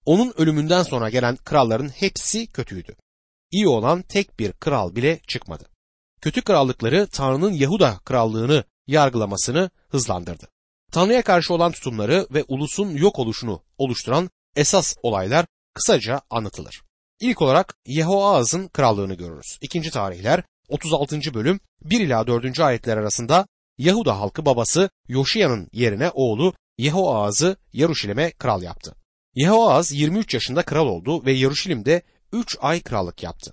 Onun 0.04 0.32
ölümünden 0.36 0.82
sonra 0.82 1.10
gelen 1.10 1.36
kralların 1.36 1.88
hepsi 1.88 2.46
kötüydü. 2.46 2.96
İyi 3.50 3.68
olan 3.68 4.02
tek 4.02 4.38
bir 4.38 4.52
kral 4.52 4.94
bile 4.94 5.20
çıkmadı. 5.28 5.64
kötü 6.20 6.42
krallıkları 6.42 7.06
Tanrı'nın 7.06 7.52
Yahuda 7.52 7.98
krallığını 8.04 8.64
yargılamasını 8.86 9.70
hızlandırdı. 9.88 10.48
Tanrı'ya 10.92 11.22
karşı 11.22 11.54
olan 11.54 11.72
tutumları 11.72 12.26
ve 12.30 12.44
ulusun 12.48 12.88
yok 12.88 13.18
oluşunu 13.18 13.62
oluşturan 13.78 14.30
esas 14.56 14.96
olaylar 15.02 15.46
kısaca 15.74 16.20
anlatılır. 16.30 16.82
İlk 17.20 17.42
olarak 17.42 17.74
Yehoaz'ın 17.86 18.68
krallığını 18.68 19.14
görürüz. 19.14 19.58
İkinci 19.62 19.90
tarihler 19.90 20.42
36. 20.68 21.34
bölüm 21.34 21.60
1 21.82 22.00
ila 22.00 22.26
4. 22.26 22.60
ayetler 22.60 22.96
arasında 22.96 23.46
Yahuda 23.78 24.20
halkı 24.20 24.46
babası 24.46 24.90
Yoşiya'nın 25.08 25.68
yerine 25.72 26.10
oğlu 26.10 26.54
Yehoaz'ı 26.78 27.56
Yaruşilim'e 27.72 28.30
kral 28.30 28.62
yaptı. 28.62 28.94
Yehoaz 29.34 29.92
23 29.92 30.34
yaşında 30.34 30.62
kral 30.62 30.86
oldu 30.86 31.24
ve 31.24 31.32
Yaruşilim'de 31.32 32.02
3 32.32 32.56
ay 32.60 32.82
krallık 32.82 33.22
yaptı. 33.22 33.52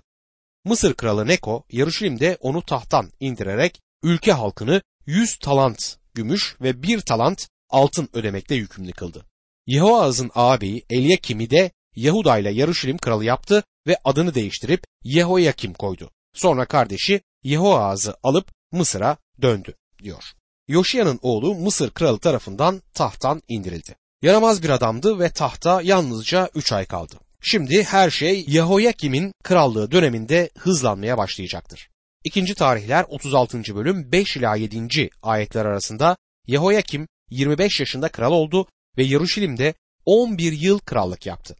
Mısır 0.64 0.94
kralı 0.94 1.26
Neko 1.26 1.64
Yaruşilim'de 1.72 2.38
onu 2.40 2.62
tahttan 2.62 3.10
indirerek 3.20 3.80
ülke 4.02 4.32
halkını 4.32 4.82
100 5.06 5.38
talant 5.38 5.96
gümüş 6.14 6.56
ve 6.60 6.82
1 6.82 7.00
talant 7.00 7.48
altın 7.70 8.08
ödemekle 8.12 8.54
yükümlü 8.54 8.92
kıldı. 8.92 9.24
Yehoaz'ın 9.66 10.30
ağabeyiElyakim'i 10.34 11.50
de 11.50 11.70
Yahuda 11.96 12.38
ile 12.38 12.50
Yaruşilim 12.50 12.98
kralı 12.98 13.24
yaptı 13.24 13.64
ve 13.86 13.96
adını 14.04 14.34
değiştirip 14.34 14.84
Yehoyakim 15.04 15.74
koydu. 15.74 16.10
Sonra 16.34 16.64
kardeşi 16.66 17.20
Yehoaz'ı 17.42 18.16
alıp 18.22 18.52
Mısır'a 18.72 19.16
döndü 19.42 19.74
diyor. 20.02 20.24
Yoşiya'nın 20.68 21.18
oğlu 21.22 21.54
Mısır 21.54 21.90
kralı 21.90 22.18
tarafından 22.18 22.82
tahttan 22.94 23.42
indirildi. 23.48 23.96
Yaramaz 24.22 24.62
bir 24.62 24.70
adamdı 24.70 25.18
ve 25.18 25.30
tahta 25.30 25.82
yalnızca 25.82 26.50
3 26.54 26.72
ay 26.72 26.86
kaldı. 26.86 27.14
Şimdi 27.40 27.84
her 27.84 28.10
şey 28.10 28.44
Yehoyakim'in 28.48 29.32
krallığı 29.44 29.90
döneminde 29.90 30.50
hızlanmaya 30.58 31.18
başlayacaktır. 31.18 31.88
İkinci 32.24 32.54
tarihler 32.54 33.04
36. 33.08 33.76
bölüm 33.76 34.12
5 34.12 34.36
ila 34.36 34.56
7. 34.56 35.10
ayetler 35.22 35.64
arasında 35.64 36.16
Yehoyakim 36.46 37.08
25 37.30 37.80
yaşında 37.80 38.08
kral 38.08 38.32
oldu 38.32 38.66
ve 38.98 39.04
Yaruşilim'de 39.04 39.74
11 40.04 40.52
yıl 40.52 40.78
krallık 40.78 41.26
yaptı. 41.26 41.56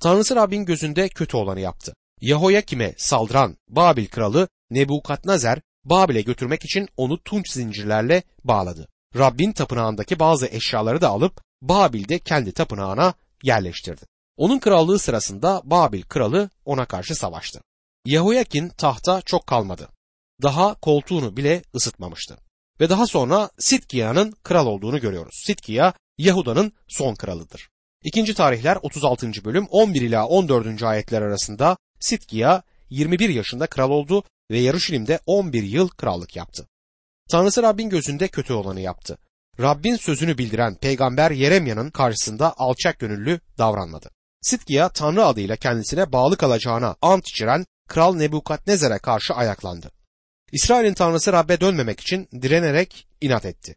Tanrısı 0.00 0.36
Rabbin 0.36 0.64
gözünde 0.64 1.08
kötü 1.08 1.36
olanı 1.36 1.60
yaptı. 1.60 1.94
Yehoyakim'e 2.20 2.94
saldıran 2.98 3.56
Babil 3.68 4.06
kralı 4.06 4.48
Nebukadnezer 4.70 5.60
Babil'e 5.84 6.20
götürmek 6.20 6.64
için 6.64 6.88
onu 6.96 7.22
tunç 7.22 7.50
zincirlerle 7.50 8.22
bağladı. 8.44 8.88
Rabbin 9.16 9.52
tapınağındaki 9.52 10.18
bazı 10.18 10.46
eşyaları 10.46 11.00
da 11.00 11.08
alıp 11.08 11.42
Babil'de 11.62 12.18
kendi 12.18 12.52
tapınağına 12.52 13.14
yerleştirdi. 13.42 14.02
Onun 14.36 14.58
krallığı 14.58 14.98
sırasında 14.98 15.62
Babil 15.64 16.02
kralı 16.02 16.50
ona 16.64 16.84
karşı 16.84 17.14
savaştı. 17.14 17.60
Yehoyakin 18.06 18.68
tahta 18.68 19.22
çok 19.22 19.46
kalmadı. 19.46 19.88
Daha 20.42 20.74
koltuğunu 20.74 21.36
bile 21.36 21.62
ısıtmamıştı. 21.74 22.38
Ve 22.80 22.90
daha 22.90 23.06
sonra 23.06 23.50
Sitkiya'nın 23.58 24.32
kral 24.42 24.66
olduğunu 24.66 25.00
görüyoruz. 25.00 25.42
Sitkiya 25.46 25.94
Yahuda'nın 26.18 26.72
son 26.88 27.14
kralıdır. 27.14 27.68
İkinci 28.04 28.34
tarihler 28.34 28.78
36. 28.82 29.44
bölüm 29.44 29.66
11 29.70 30.00
ila 30.00 30.26
14. 30.26 30.82
ayetler 30.82 31.22
arasında 31.22 31.76
Sitkiya 32.00 32.62
21 32.90 33.28
yaşında 33.28 33.66
kral 33.66 33.90
oldu 33.90 34.24
ve 34.50 34.58
Yarışilim'de 34.58 35.18
11 35.26 35.62
yıl 35.62 35.88
krallık 35.88 36.36
yaptı. 36.36 36.68
Tanrısı 37.30 37.62
Rabbin 37.62 37.88
gözünde 37.88 38.28
kötü 38.28 38.52
olanı 38.52 38.80
yaptı. 38.80 39.18
Rabbin 39.60 39.96
sözünü 39.96 40.38
bildiren 40.38 40.74
peygamber 40.74 41.30
Yeremya'nın 41.30 41.90
karşısında 41.90 42.54
alçak 42.56 42.98
gönüllü 42.98 43.40
davranmadı. 43.58 44.10
Sitkiya 44.42 44.88
Tanrı 44.88 45.24
adıyla 45.24 45.56
kendisine 45.56 46.12
bağlı 46.12 46.36
kalacağına 46.36 46.96
ant 47.02 47.28
içiren 47.28 47.66
Kral 47.88 48.14
Nebukadnezar'a 48.14 48.98
karşı 48.98 49.34
ayaklandı. 49.34 49.90
İsrail'in 50.52 50.94
tanrısı 50.94 51.32
Rab'be 51.32 51.60
dönmemek 51.60 52.00
için 52.00 52.28
direnerek 52.42 53.06
inat 53.20 53.44
etti. 53.44 53.76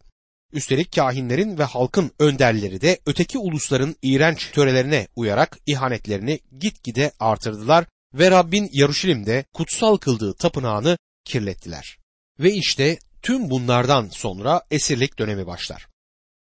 Üstelik 0.54 0.96
kahinlerin 0.96 1.58
ve 1.58 1.64
halkın 1.64 2.12
önderleri 2.20 2.82
de 2.82 3.00
öteki 3.06 3.38
ulusların 3.38 3.96
iğrenç 4.02 4.52
törelerine 4.52 5.08
uyarak 5.16 5.58
ihanetlerini 5.66 6.40
gitgide 6.60 7.12
artırdılar 7.20 7.86
ve 8.14 8.32
Rabbin 8.32 8.70
Yaruşilim'de 8.74 9.46
kutsal 9.54 9.98
kıldığı 9.98 10.34
tapınağını 10.34 10.98
kirlettiler. 11.26 11.98
Ve 12.40 12.52
işte 12.52 13.00
tüm 13.22 13.50
bunlardan 13.50 14.10
sonra 14.12 14.62
esirlik 14.72 15.20
dönemi 15.20 15.48
başlar. 15.48 15.88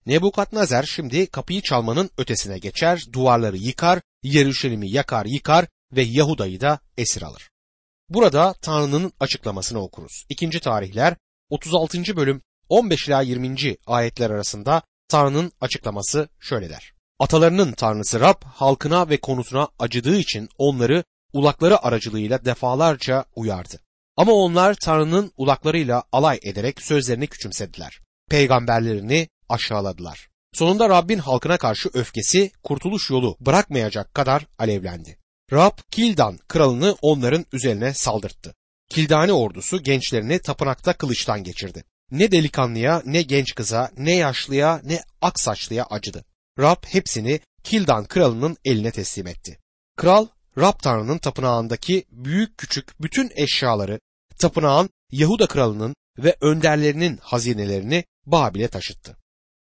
Nebukadnezar 0.05 0.83
şimdi 0.83 1.27
kapıyı 1.27 1.61
çalmanın 1.61 2.09
ötesine 2.17 2.59
geçer, 2.59 3.03
duvarları 3.13 3.57
yıkar, 3.57 4.01
Yeruşalim'i 4.23 4.91
yakar 4.91 5.25
yıkar 5.25 5.65
ve 5.91 6.01
Yahuda'yı 6.01 6.61
da 6.61 6.79
esir 6.97 7.21
alır. 7.21 7.49
Burada 8.09 8.53
Tanrı'nın 8.61 9.13
açıklamasını 9.19 9.79
okuruz. 9.79 10.25
İkinci 10.29 10.59
tarihler 10.59 11.15
36. 11.49 12.15
bölüm 12.15 12.41
15 12.69 13.07
ila 13.07 13.21
20. 13.21 13.55
ayetler 13.87 14.29
arasında 14.29 14.81
Tanrı'nın 15.07 15.51
açıklaması 15.61 16.29
şöyle 16.39 16.69
der. 16.69 16.93
Atalarının 17.19 17.71
Tanrısı 17.71 18.19
Rab 18.19 18.43
halkına 18.43 19.09
ve 19.09 19.17
konutuna 19.17 19.67
acıdığı 19.79 20.17
için 20.17 20.49
onları 20.57 21.03
ulakları 21.33 21.83
aracılığıyla 21.83 22.45
defalarca 22.45 23.25
uyardı. 23.35 23.79
Ama 24.17 24.31
onlar 24.31 24.73
Tanrı'nın 24.73 25.31
ulaklarıyla 25.37 26.03
alay 26.11 26.39
ederek 26.43 26.81
sözlerini 26.81 27.27
küçümsediler. 27.27 27.99
Peygamberlerini 28.29 29.27
aşağıladılar. 29.49 30.27
Sonunda 30.53 30.89
Rabbin 30.89 31.17
halkına 31.17 31.57
karşı 31.57 31.89
öfkesi 31.93 32.51
kurtuluş 32.63 33.09
yolu 33.09 33.37
bırakmayacak 33.39 34.13
kadar 34.13 34.45
alevlendi. 34.59 35.17
Rab 35.51 35.77
Kildan 35.91 36.37
kralını 36.47 36.97
onların 37.01 37.45
üzerine 37.53 37.93
saldırttı. 37.93 38.55
Kildani 38.89 39.33
ordusu 39.33 39.83
gençlerini 39.83 40.39
tapınakta 40.39 40.93
kılıçtan 40.93 41.43
geçirdi. 41.43 41.83
Ne 42.11 42.31
delikanlıya, 42.31 43.01
ne 43.05 43.21
genç 43.21 43.55
kıza, 43.55 43.91
ne 43.97 44.15
yaşlıya, 44.15 44.81
ne 44.83 45.03
aksaçlıya 45.21 45.85
acıdı. 45.85 46.25
Rab 46.59 46.83
hepsini 46.85 47.39
Kildan 47.63 48.05
kralının 48.05 48.57
eline 48.65 48.91
teslim 48.91 49.27
etti. 49.27 49.59
Kral 49.95 50.27
Rab 50.57 50.79
Tanrı'nın 50.83 51.17
tapınağındaki 51.17 52.05
büyük 52.11 52.57
küçük 52.57 53.01
bütün 53.01 53.31
eşyaları 53.35 53.99
tapınağın 54.39 54.89
Yahuda 55.11 55.47
kralının 55.47 55.95
ve 56.17 56.35
önderlerinin 56.41 57.17
hazinelerini 57.17 58.03
Babil'e 58.25 58.67
taşıttı. 58.67 59.17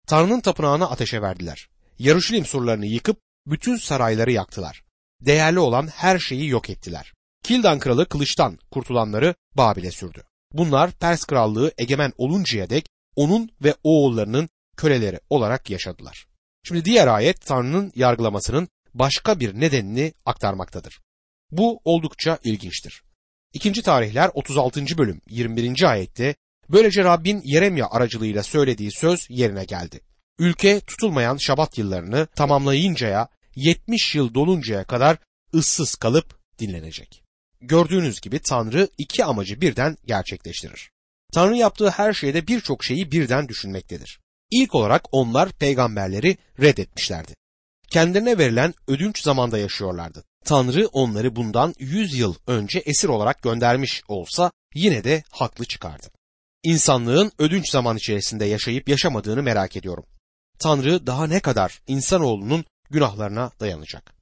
Tanrı'nın 0.06 0.40
tapınağını 0.40 0.90
ateşe 0.90 1.22
verdiler. 1.22 1.68
Yaruşilim 1.98 2.44
surlarını 2.44 2.86
yıkıp 2.86 3.20
bütün 3.46 3.76
sarayları 3.76 4.32
yaktılar. 4.32 4.82
Değerli 5.20 5.58
olan 5.58 5.86
her 5.86 6.18
şeyi 6.18 6.48
yok 6.48 6.70
ettiler. 6.70 7.12
Kildan 7.44 7.78
kralı 7.78 8.08
kılıçtan 8.08 8.58
kurtulanları 8.70 9.34
Babil'e 9.54 9.90
sürdü. 9.90 10.24
Bunlar 10.52 10.90
Pers 10.90 11.24
krallığı 11.24 11.72
egemen 11.78 12.12
oluncaya 12.18 12.70
dek 12.70 12.86
onun 13.16 13.50
ve 13.64 13.74
oğullarının 13.82 14.48
köleleri 14.76 15.20
olarak 15.30 15.70
yaşadılar. 15.70 16.26
Şimdi 16.62 16.84
diğer 16.84 17.06
ayet 17.06 17.46
Tanrı'nın 17.46 17.92
yargılamasının 17.94 18.68
başka 18.94 19.40
bir 19.40 19.60
nedenini 19.60 20.12
aktarmaktadır. 20.26 21.00
Bu 21.50 21.80
oldukça 21.84 22.38
ilginçtir. 22.44 23.02
İkinci 23.52 23.82
tarihler 23.82 24.30
36. 24.34 24.98
bölüm 24.98 25.20
21. 25.28 25.90
ayette 25.90 26.34
böylece 26.68 27.04
Rabbin 27.04 27.42
Yeremya 27.44 27.86
aracılığıyla 27.90 28.42
söylediği 28.42 28.92
söz 28.92 29.26
yerine 29.30 29.64
geldi. 29.64 30.00
Ülke 30.38 30.80
tutulmayan 30.80 31.36
şabat 31.36 31.78
yıllarını 31.78 32.26
tamamlayıncaya 32.26 33.28
70 33.56 34.14
yıl 34.14 34.34
doluncaya 34.34 34.84
kadar 34.84 35.18
ıssız 35.54 35.94
kalıp 35.94 36.38
dinlenecek. 36.58 37.22
Gördüğünüz 37.60 38.20
gibi 38.20 38.38
Tanrı 38.38 38.88
iki 38.98 39.24
amacı 39.24 39.60
birden 39.60 39.96
gerçekleştirir. 40.06 40.90
Tanrı 41.32 41.56
yaptığı 41.56 41.90
her 41.90 42.12
şeyde 42.12 42.46
birçok 42.46 42.84
şeyi 42.84 43.12
birden 43.12 43.48
düşünmektedir. 43.48 44.20
İlk 44.50 44.74
olarak 44.74 45.04
onlar 45.12 45.52
peygamberleri 45.52 46.36
reddetmişlerdi. 46.60 47.37
Kendilerine 47.90 48.38
verilen 48.38 48.74
ödünç 48.88 49.22
zamanda 49.22 49.58
yaşıyorlardı. 49.58 50.24
Tanrı 50.44 50.86
onları 50.86 51.36
bundan 51.36 51.74
100 51.78 52.14
yıl 52.14 52.34
önce 52.46 52.78
esir 52.78 53.08
olarak 53.08 53.42
göndermiş 53.42 54.02
olsa 54.08 54.50
yine 54.74 55.04
de 55.04 55.22
haklı 55.30 55.64
çıkardı. 55.64 56.06
İnsanlığın 56.62 57.32
ödünç 57.38 57.70
zaman 57.70 57.96
içerisinde 57.96 58.44
yaşayıp 58.44 58.88
yaşamadığını 58.88 59.42
merak 59.42 59.76
ediyorum. 59.76 60.04
Tanrı 60.58 61.06
daha 61.06 61.26
ne 61.26 61.40
kadar 61.40 61.80
insanoğlunun 61.86 62.64
günahlarına 62.90 63.50
dayanacak? 63.60 64.14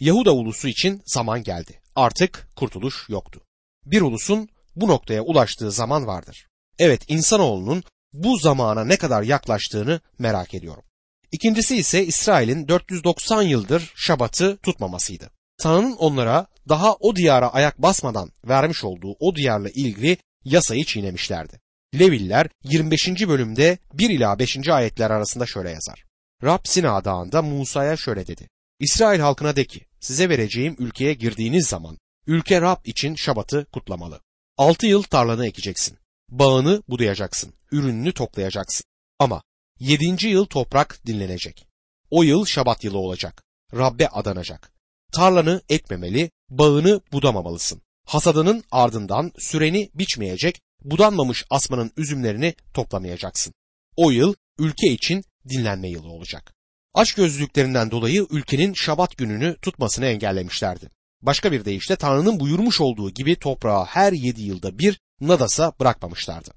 Yahuda 0.00 0.34
ulusu 0.34 0.68
için 0.68 1.02
zaman 1.06 1.42
geldi. 1.42 1.80
Artık 1.96 2.48
kurtuluş 2.56 3.08
yoktu. 3.08 3.40
Bir 3.86 4.00
ulusun 4.00 4.48
bu 4.76 4.88
noktaya 4.88 5.22
ulaştığı 5.22 5.72
zaman 5.72 6.06
vardır. 6.06 6.46
Evet 6.78 7.02
insanoğlunun 7.08 7.84
bu 8.12 8.38
zamana 8.38 8.84
ne 8.84 8.96
kadar 8.96 9.22
yaklaştığını 9.22 10.00
merak 10.18 10.54
ediyorum. 10.54 10.84
İkincisi 11.32 11.76
ise 11.76 12.06
İsrail'in 12.06 12.68
490 12.68 13.42
yıldır 13.42 13.92
şabatı 13.96 14.56
tutmamasıydı. 14.56 15.30
Tanrı'nın 15.58 15.96
onlara 15.96 16.46
daha 16.68 16.94
o 16.94 17.16
diyara 17.16 17.52
ayak 17.52 17.82
basmadan 17.82 18.30
vermiş 18.48 18.84
olduğu 18.84 19.16
o 19.20 19.36
diyarla 19.36 19.68
ilgili 19.68 20.16
yasayı 20.44 20.84
çiğnemişlerdi. 20.84 21.60
Leviller 21.98 22.48
25. 22.64 23.08
bölümde 23.28 23.78
1 23.92 24.10
ila 24.10 24.38
5. 24.38 24.68
ayetler 24.68 25.10
arasında 25.10 25.46
şöyle 25.46 25.70
yazar. 25.70 26.04
Rab 26.44 26.60
Sina 26.64 27.04
dağında 27.04 27.42
Musa'ya 27.42 27.96
şöyle 27.96 28.26
dedi. 28.26 28.48
İsrail 28.80 29.20
halkına 29.20 29.56
de 29.56 29.64
ki 29.64 29.80
size 30.00 30.28
vereceğim 30.28 30.76
ülkeye 30.78 31.14
girdiğiniz 31.14 31.66
zaman 31.66 31.98
ülke 32.26 32.60
Rab 32.60 32.84
için 32.84 33.14
şabatı 33.14 33.66
kutlamalı. 33.72 34.20
Altı 34.56 34.86
yıl 34.86 35.02
tarlanı 35.02 35.46
ekeceksin. 35.46 35.98
Bağını 36.28 36.82
budayacaksın. 36.88 37.54
Ürününü 37.72 38.12
toplayacaksın. 38.12 38.84
Ama 39.18 39.42
yedinci 39.80 40.28
yıl 40.28 40.44
toprak 40.44 41.06
dinlenecek. 41.06 41.66
O 42.10 42.22
yıl 42.22 42.44
şabat 42.44 42.84
yılı 42.84 42.98
olacak. 42.98 43.42
Rabbe 43.74 44.08
adanacak. 44.08 44.72
Tarlanı 45.12 45.62
ekmemeli, 45.68 46.30
bağını 46.50 47.00
budamamalısın. 47.12 47.82
Hasadının 48.06 48.64
ardından 48.70 49.32
süreni 49.38 49.90
biçmeyecek, 49.94 50.60
budanmamış 50.84 51.44
asmanın 51.50 51.92
üzümlerini 51.96 52.54
toplamayacaksın. 52.74 53.54
O 53.96 54.10
yıl 54.10 54.34
ülke 54.58 54.86
için 54.88 55.24
dinlenme 55.48 55.88
yılı 55.88 56.08
olacak. 56.08 56.54
Açgözlülüklerinden 56.94 57.90
dolayı 57.90 58.26
ülkenin 58.30 58.74
şabat 58.74 59.16
gününü 59.16 59.56
tutmasını 59.62 60.06
engellemişlerdi. 60.06 60.88
Başka 61.22 61.52
bir 61.52 61.64
deyişle 61.64 61.96
Tanrı'nın 61.96 62.40
buyurmuş 62.40 62.80
olduğu 62.80 63.10
gibi 63.10 63.36
toprağa 63.36 63.84
her 63.84 64.12
yedi 64.12 64.42
yılda 64.42 64.78
bir 64.78 65.00
nadasa 65.20 65.72
bırakmamışlardı. 65.80 66.50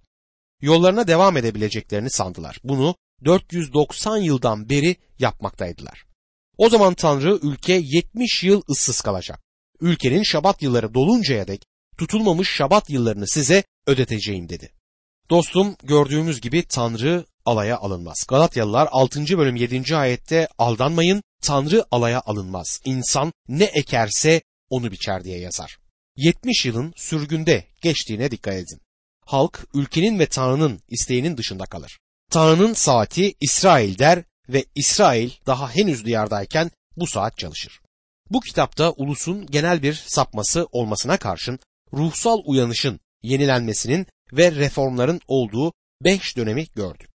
Yollarına 0.61 1.07
devam 1.07 1.37
edebileceklerini 1.37 2.09
sandılar. 2.09 2.59
Bunu 2.63 2.95
490 3.25 4.17
yıldan 4.17 4.69
beri 4.69 4.95
yapmaktaydılar. 5.19 6.05
O 6.57 6.69
zaman 6.69 6.93
Tanrı 6.93 7.39
ülke 7.41 7.73
70 7.83 8.43
yıl 8.43 8.61
ıssız 8.69 9.01
kalacak. 9.01 9.39
Ülkenin 9.81 10.23
şabat 10.23 10.61
yılları 10.61 10.93
doluncaya 10.93 11.47
dek 11.47 11.65
tutulmamış 11.97 12.49
şabat 12.49 12.89
yıllarını 12.89 13.27
size 13.27 13.63
ödeteceğim 13.87 14.49
dedi. 14.49 14.71
Dostum 15.29 15.75
gördüğümüz 15.83 16.41
gibi 16.41 16.63
Tanrı 16.67 17.25
alaya 17.45 17.77
alınmaz. 17.77 18.25
Galatyalılar 18.27 18.87
6. 18.91 19.37
bölüm 19.37 19.55
7. 19.55 19.95
ayette 19.95 20.47
aldanmayın 20.57 21.23
Tanrı 21.41 21.85
alaya 21.91 22.21
alınmaz. 22.25 22.81
İnsan 22.85 23.33
ne 23.47 23.63
ekerse 23.63 24.41
onu 24.69 24.91
biçer 24.91 25.23
diye 25.23 25.39
yazar. 25.39 25.77
70 26.15 26.65
yılın 26.65 26.93
sürgünde 26.95 27.67
geçtiğine 27.81 28.31
dikkat 28.31 28.53
edin. 28.53 28.81
Halk 29.25 29.67
ülkenin 29.73 30.19
ve 30.19 30.25
Tanrı'nın 30.25 30.79
isteğinin 30.89 31.37
dışında 31.37 31.65
kalır. 31.65 31.99
Tanrı'nın 32.31 32.73
saati 32.73 33.33
İsrail 33.41 33.97
der 33.97 34.23
ve 34.49 34.65
İsrail 34.75 35.31
daha 35.45 35.75
henüz 35.75 36.05
diyardayken 36.05 36.71
bu 36.97 37.07
saat 37.07 37.37
çalışır. 37.37 37.81
Bu 38.29 38.39
kitapta 38.39 38.91
ulusun 38.91 39.45
genel 39.45 39.83
bir 39.83 39.93
sapması 39.93 40.67
olmasına 40.71 41.17
karşın 41.17 41.59
ruhsal 41.93 42.41
uyanışın 42.45 42.99
yenilenmesinin 43.23 44.07
ve 44.33 44.51
reformların 44.51 45.21
olduğu 45.27 45.73
beş 46.03 46.37
dönemi 46.37 46.65
gördük. 46.75 47.09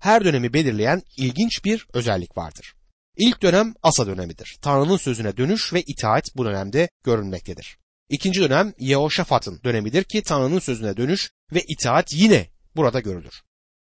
Her 0.00 0.24
dönemi 0.24 0.52
belirleyen 0.52 1.02
ilginç 1.16 1.64
bir 1.64 1.86
özellik 1.92 2.36
vardır. 2.36 2.74
İlk 3.16 3.42
dönem 3.42 3.74
Asa 3.82 4.06
dönemidir. 4.06 4.58
Tanrı'nın 4.62 4.96
sözüne 4.96 5.36
dönüş 5.36 5.72
ve 5.72 5.82
itaat 5.82 6.24
bu 6.36 6.44
dönemde 6.44 6.88
görünmektedir. 7.04 7.78
İkinci 8.08 8.40
dönem 8.40 8.74
Yehoşafat'ın 8.78 9.60
dönemidir 9.64 10.04
ki 10.04 10.22
Tanrı'nın 10.22 10.58
sözüne 10.58 10.96
dönüş 10.96 11.30
ve 11.52 11.62
itaat 11.68 12.12
yine 12.12 12.48
burada 12.76 13.00
görülür. 13.00 13.42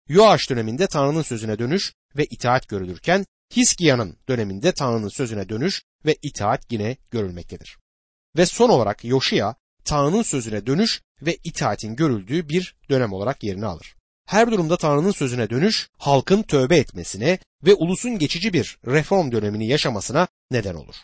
Yoaş 0.09 0.49
döneminde 0.49 0.87
Tanrı'nın 0.87 1.21
sözüne 1.21 1.59
dönüş 1.59 1.93
ve 2.17 2.25
itaat 2.25 2.67
görülürken 2.67 3.25
Hiskia'nın 3.55 4.17
döneminde 4.29 4.71
Tanrı'nın 4.71 5.09
sözüne 5.09 5.49
dönüş 5.49 5.83
ve 6.05 6.15
itaat 6.21 6.71
yine 6.71 6.97
görülmektedir. 7.11 7.77
Ve 8.37 8.45
son 8.45 8.69
olarak 8.69 9.05
Yoşia 9.05 9.55
Tanrı'nın 9.85 10.21
sözüne 10.21 10.65
dönüş 10.65 11.01
ve 11.21 11.37
itaatin 11.43 11.95
görüldüğü 11.95 12.49
bir 12.49 12.75
dönem 12.89 13.13
olarak 13.13 13.43
yerini 13.43 13.65
alır. 13.65 13.95
Her 14.25 14.51
durumda 14.51 14.77
Tanrı'nın 14.77 15.11
sözüne 15.11 15.49
dönüş 15.49 15.89
halkın 15.97 16.43
tövbe 16.43 16.77
etmesine 16.77 17.39
ve 17.65 17.73
ulusun 17.73 18.19
geçici 18.19 18.53
bir 18.53 18.77
reform 18.87 19.31
dönemini 19.31 19.67
yaşamasına 19.67 20.27
neden 20.51 20.75
olur. 20.75 20.95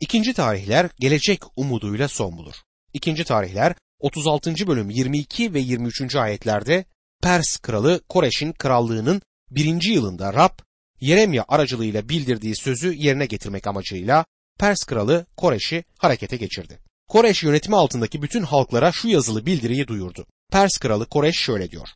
İkinci 0.00 0.34
tarihler 0.34 0.90
gelecek 1.00 1.42
umuduyla 1.56 2.08
son 2.08 2.36
bulur. 2.36 2.54
İkinci 2.92 3.24
tarihler 3.24 3.74
36. 3.98 4.66
bölüm 4.66 4.90
22 4.90 5.54
ve 5.54 5.60
23. 5.60 6.16
ayetlerde 6.16 6.84
Pers 7.26 7.56
kralı 7.56 8.00
Koreş'in 8.08 8.52
krallığının 8.52 9.22
birinci 9.50 9.92
yılında 9.92 10.32
Rab 10.34 10.58
Yeremya 11.00 11.44
aracılığıyla 11.48 12.08
bildirdiği 12.08 12.56
sözü 12.56 12.92
yerine 12.92 13.26
getirmek 13.26 13.66
amacıyla 13.66 14.24
Pers 14.58 14.84
kralı 14.84 15.26
Koreş'i 15.36 15.84
harekete 15.98 16.36
geçirdi. 16.36 16.78
Koreş 17.08 17.42
yönetimi 17.42 17.76
altındaki 17.76 18.22
bütün 18.22 18.42
halklara 18.42 18.92
şu 18.92 19.08
yazılı 19.08 19.46
bildiriyi 19.46 19.86
duyurdu. 19.88 20.26
Pers 20.52 20.78
kralı 20.78 21.06
Koreş 21.06 21.36
şöyle 21.36 21.70
diyor. 21.70 21.88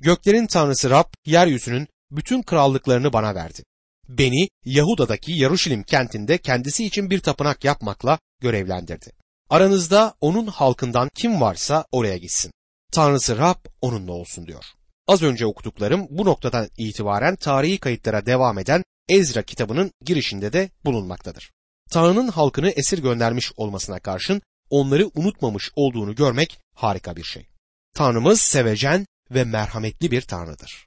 Göklerin 0.00 0.46
tanrısı 0.46 0.90
Rab 0.90 1.12
yeryüzünün 1.26 1.88
bütün 2.10 2.42
krallıklarını 2.42 3.12
bana 3.12 3.34
verdi. 3.34 3.62
Beni 4.08 4.48
Yahuda'daki 4.64 5.32
Yaruşilim 5.32 5.82
kentinde 5.82 6.38
kendisi 6.38 6.84
için 6.84 7.10
bir 7.10 7.20
tapınak 7.20 7.64
yapmakla 7.64 8.18
görevlendirdi. 8.40 9.12
Aranızda 9.50 10.14
onun 10.20 10.46
halkından 10.46 11.08
kim 11.14 11.40
varsa 11.40 11.84
oraya 11.92 12.16
gitsin. 12.16 12.52
Tanrısı 12.92 13.38
Rab 13.38 13.64
onunla 13.80 14.12
olsun 14.12 14.46
diyor. 14.46 14.64
Az 15.08 15.22
önce 15.22 15.46
okuduklarım 15.46 16.06
bu 16.10 16.24
noktadan 16.24 16.68
itibaren 16.76 17.36
tarihi 17.36 17.78
kayıtlara 17.78 18.26
devam 18.26 18.58
eden 18.58 18.84
Ezra 19.08 19.42
kitabının 19.42 19.92
girişinde 20.04 20.52
de 20.52 20.70
bulunmaktadır. 20.84 21.50
Tanrı'nın 21.90 22.28
halkını 22.28 22.70
esir 22.70 22.98
göndermiş 22.98 23.52
olmasına 23.56 23.98
karşın 23.98 24.42
onları 24.70 25.10
unutmamış 25.14 25.70
olduğunu 25.76 26.14
görmek 26.14 26.58
harika 26.74 27.16
bir 27.16 27.22
şey. 27.22 27.46
Tanrımız 27.94 28.40
sevecen 28.40 29.06
ve 29.30 29.44
merhametli 29.44 30.10
bir 30.10 30.22
Tanrıdır. 30.22 30.86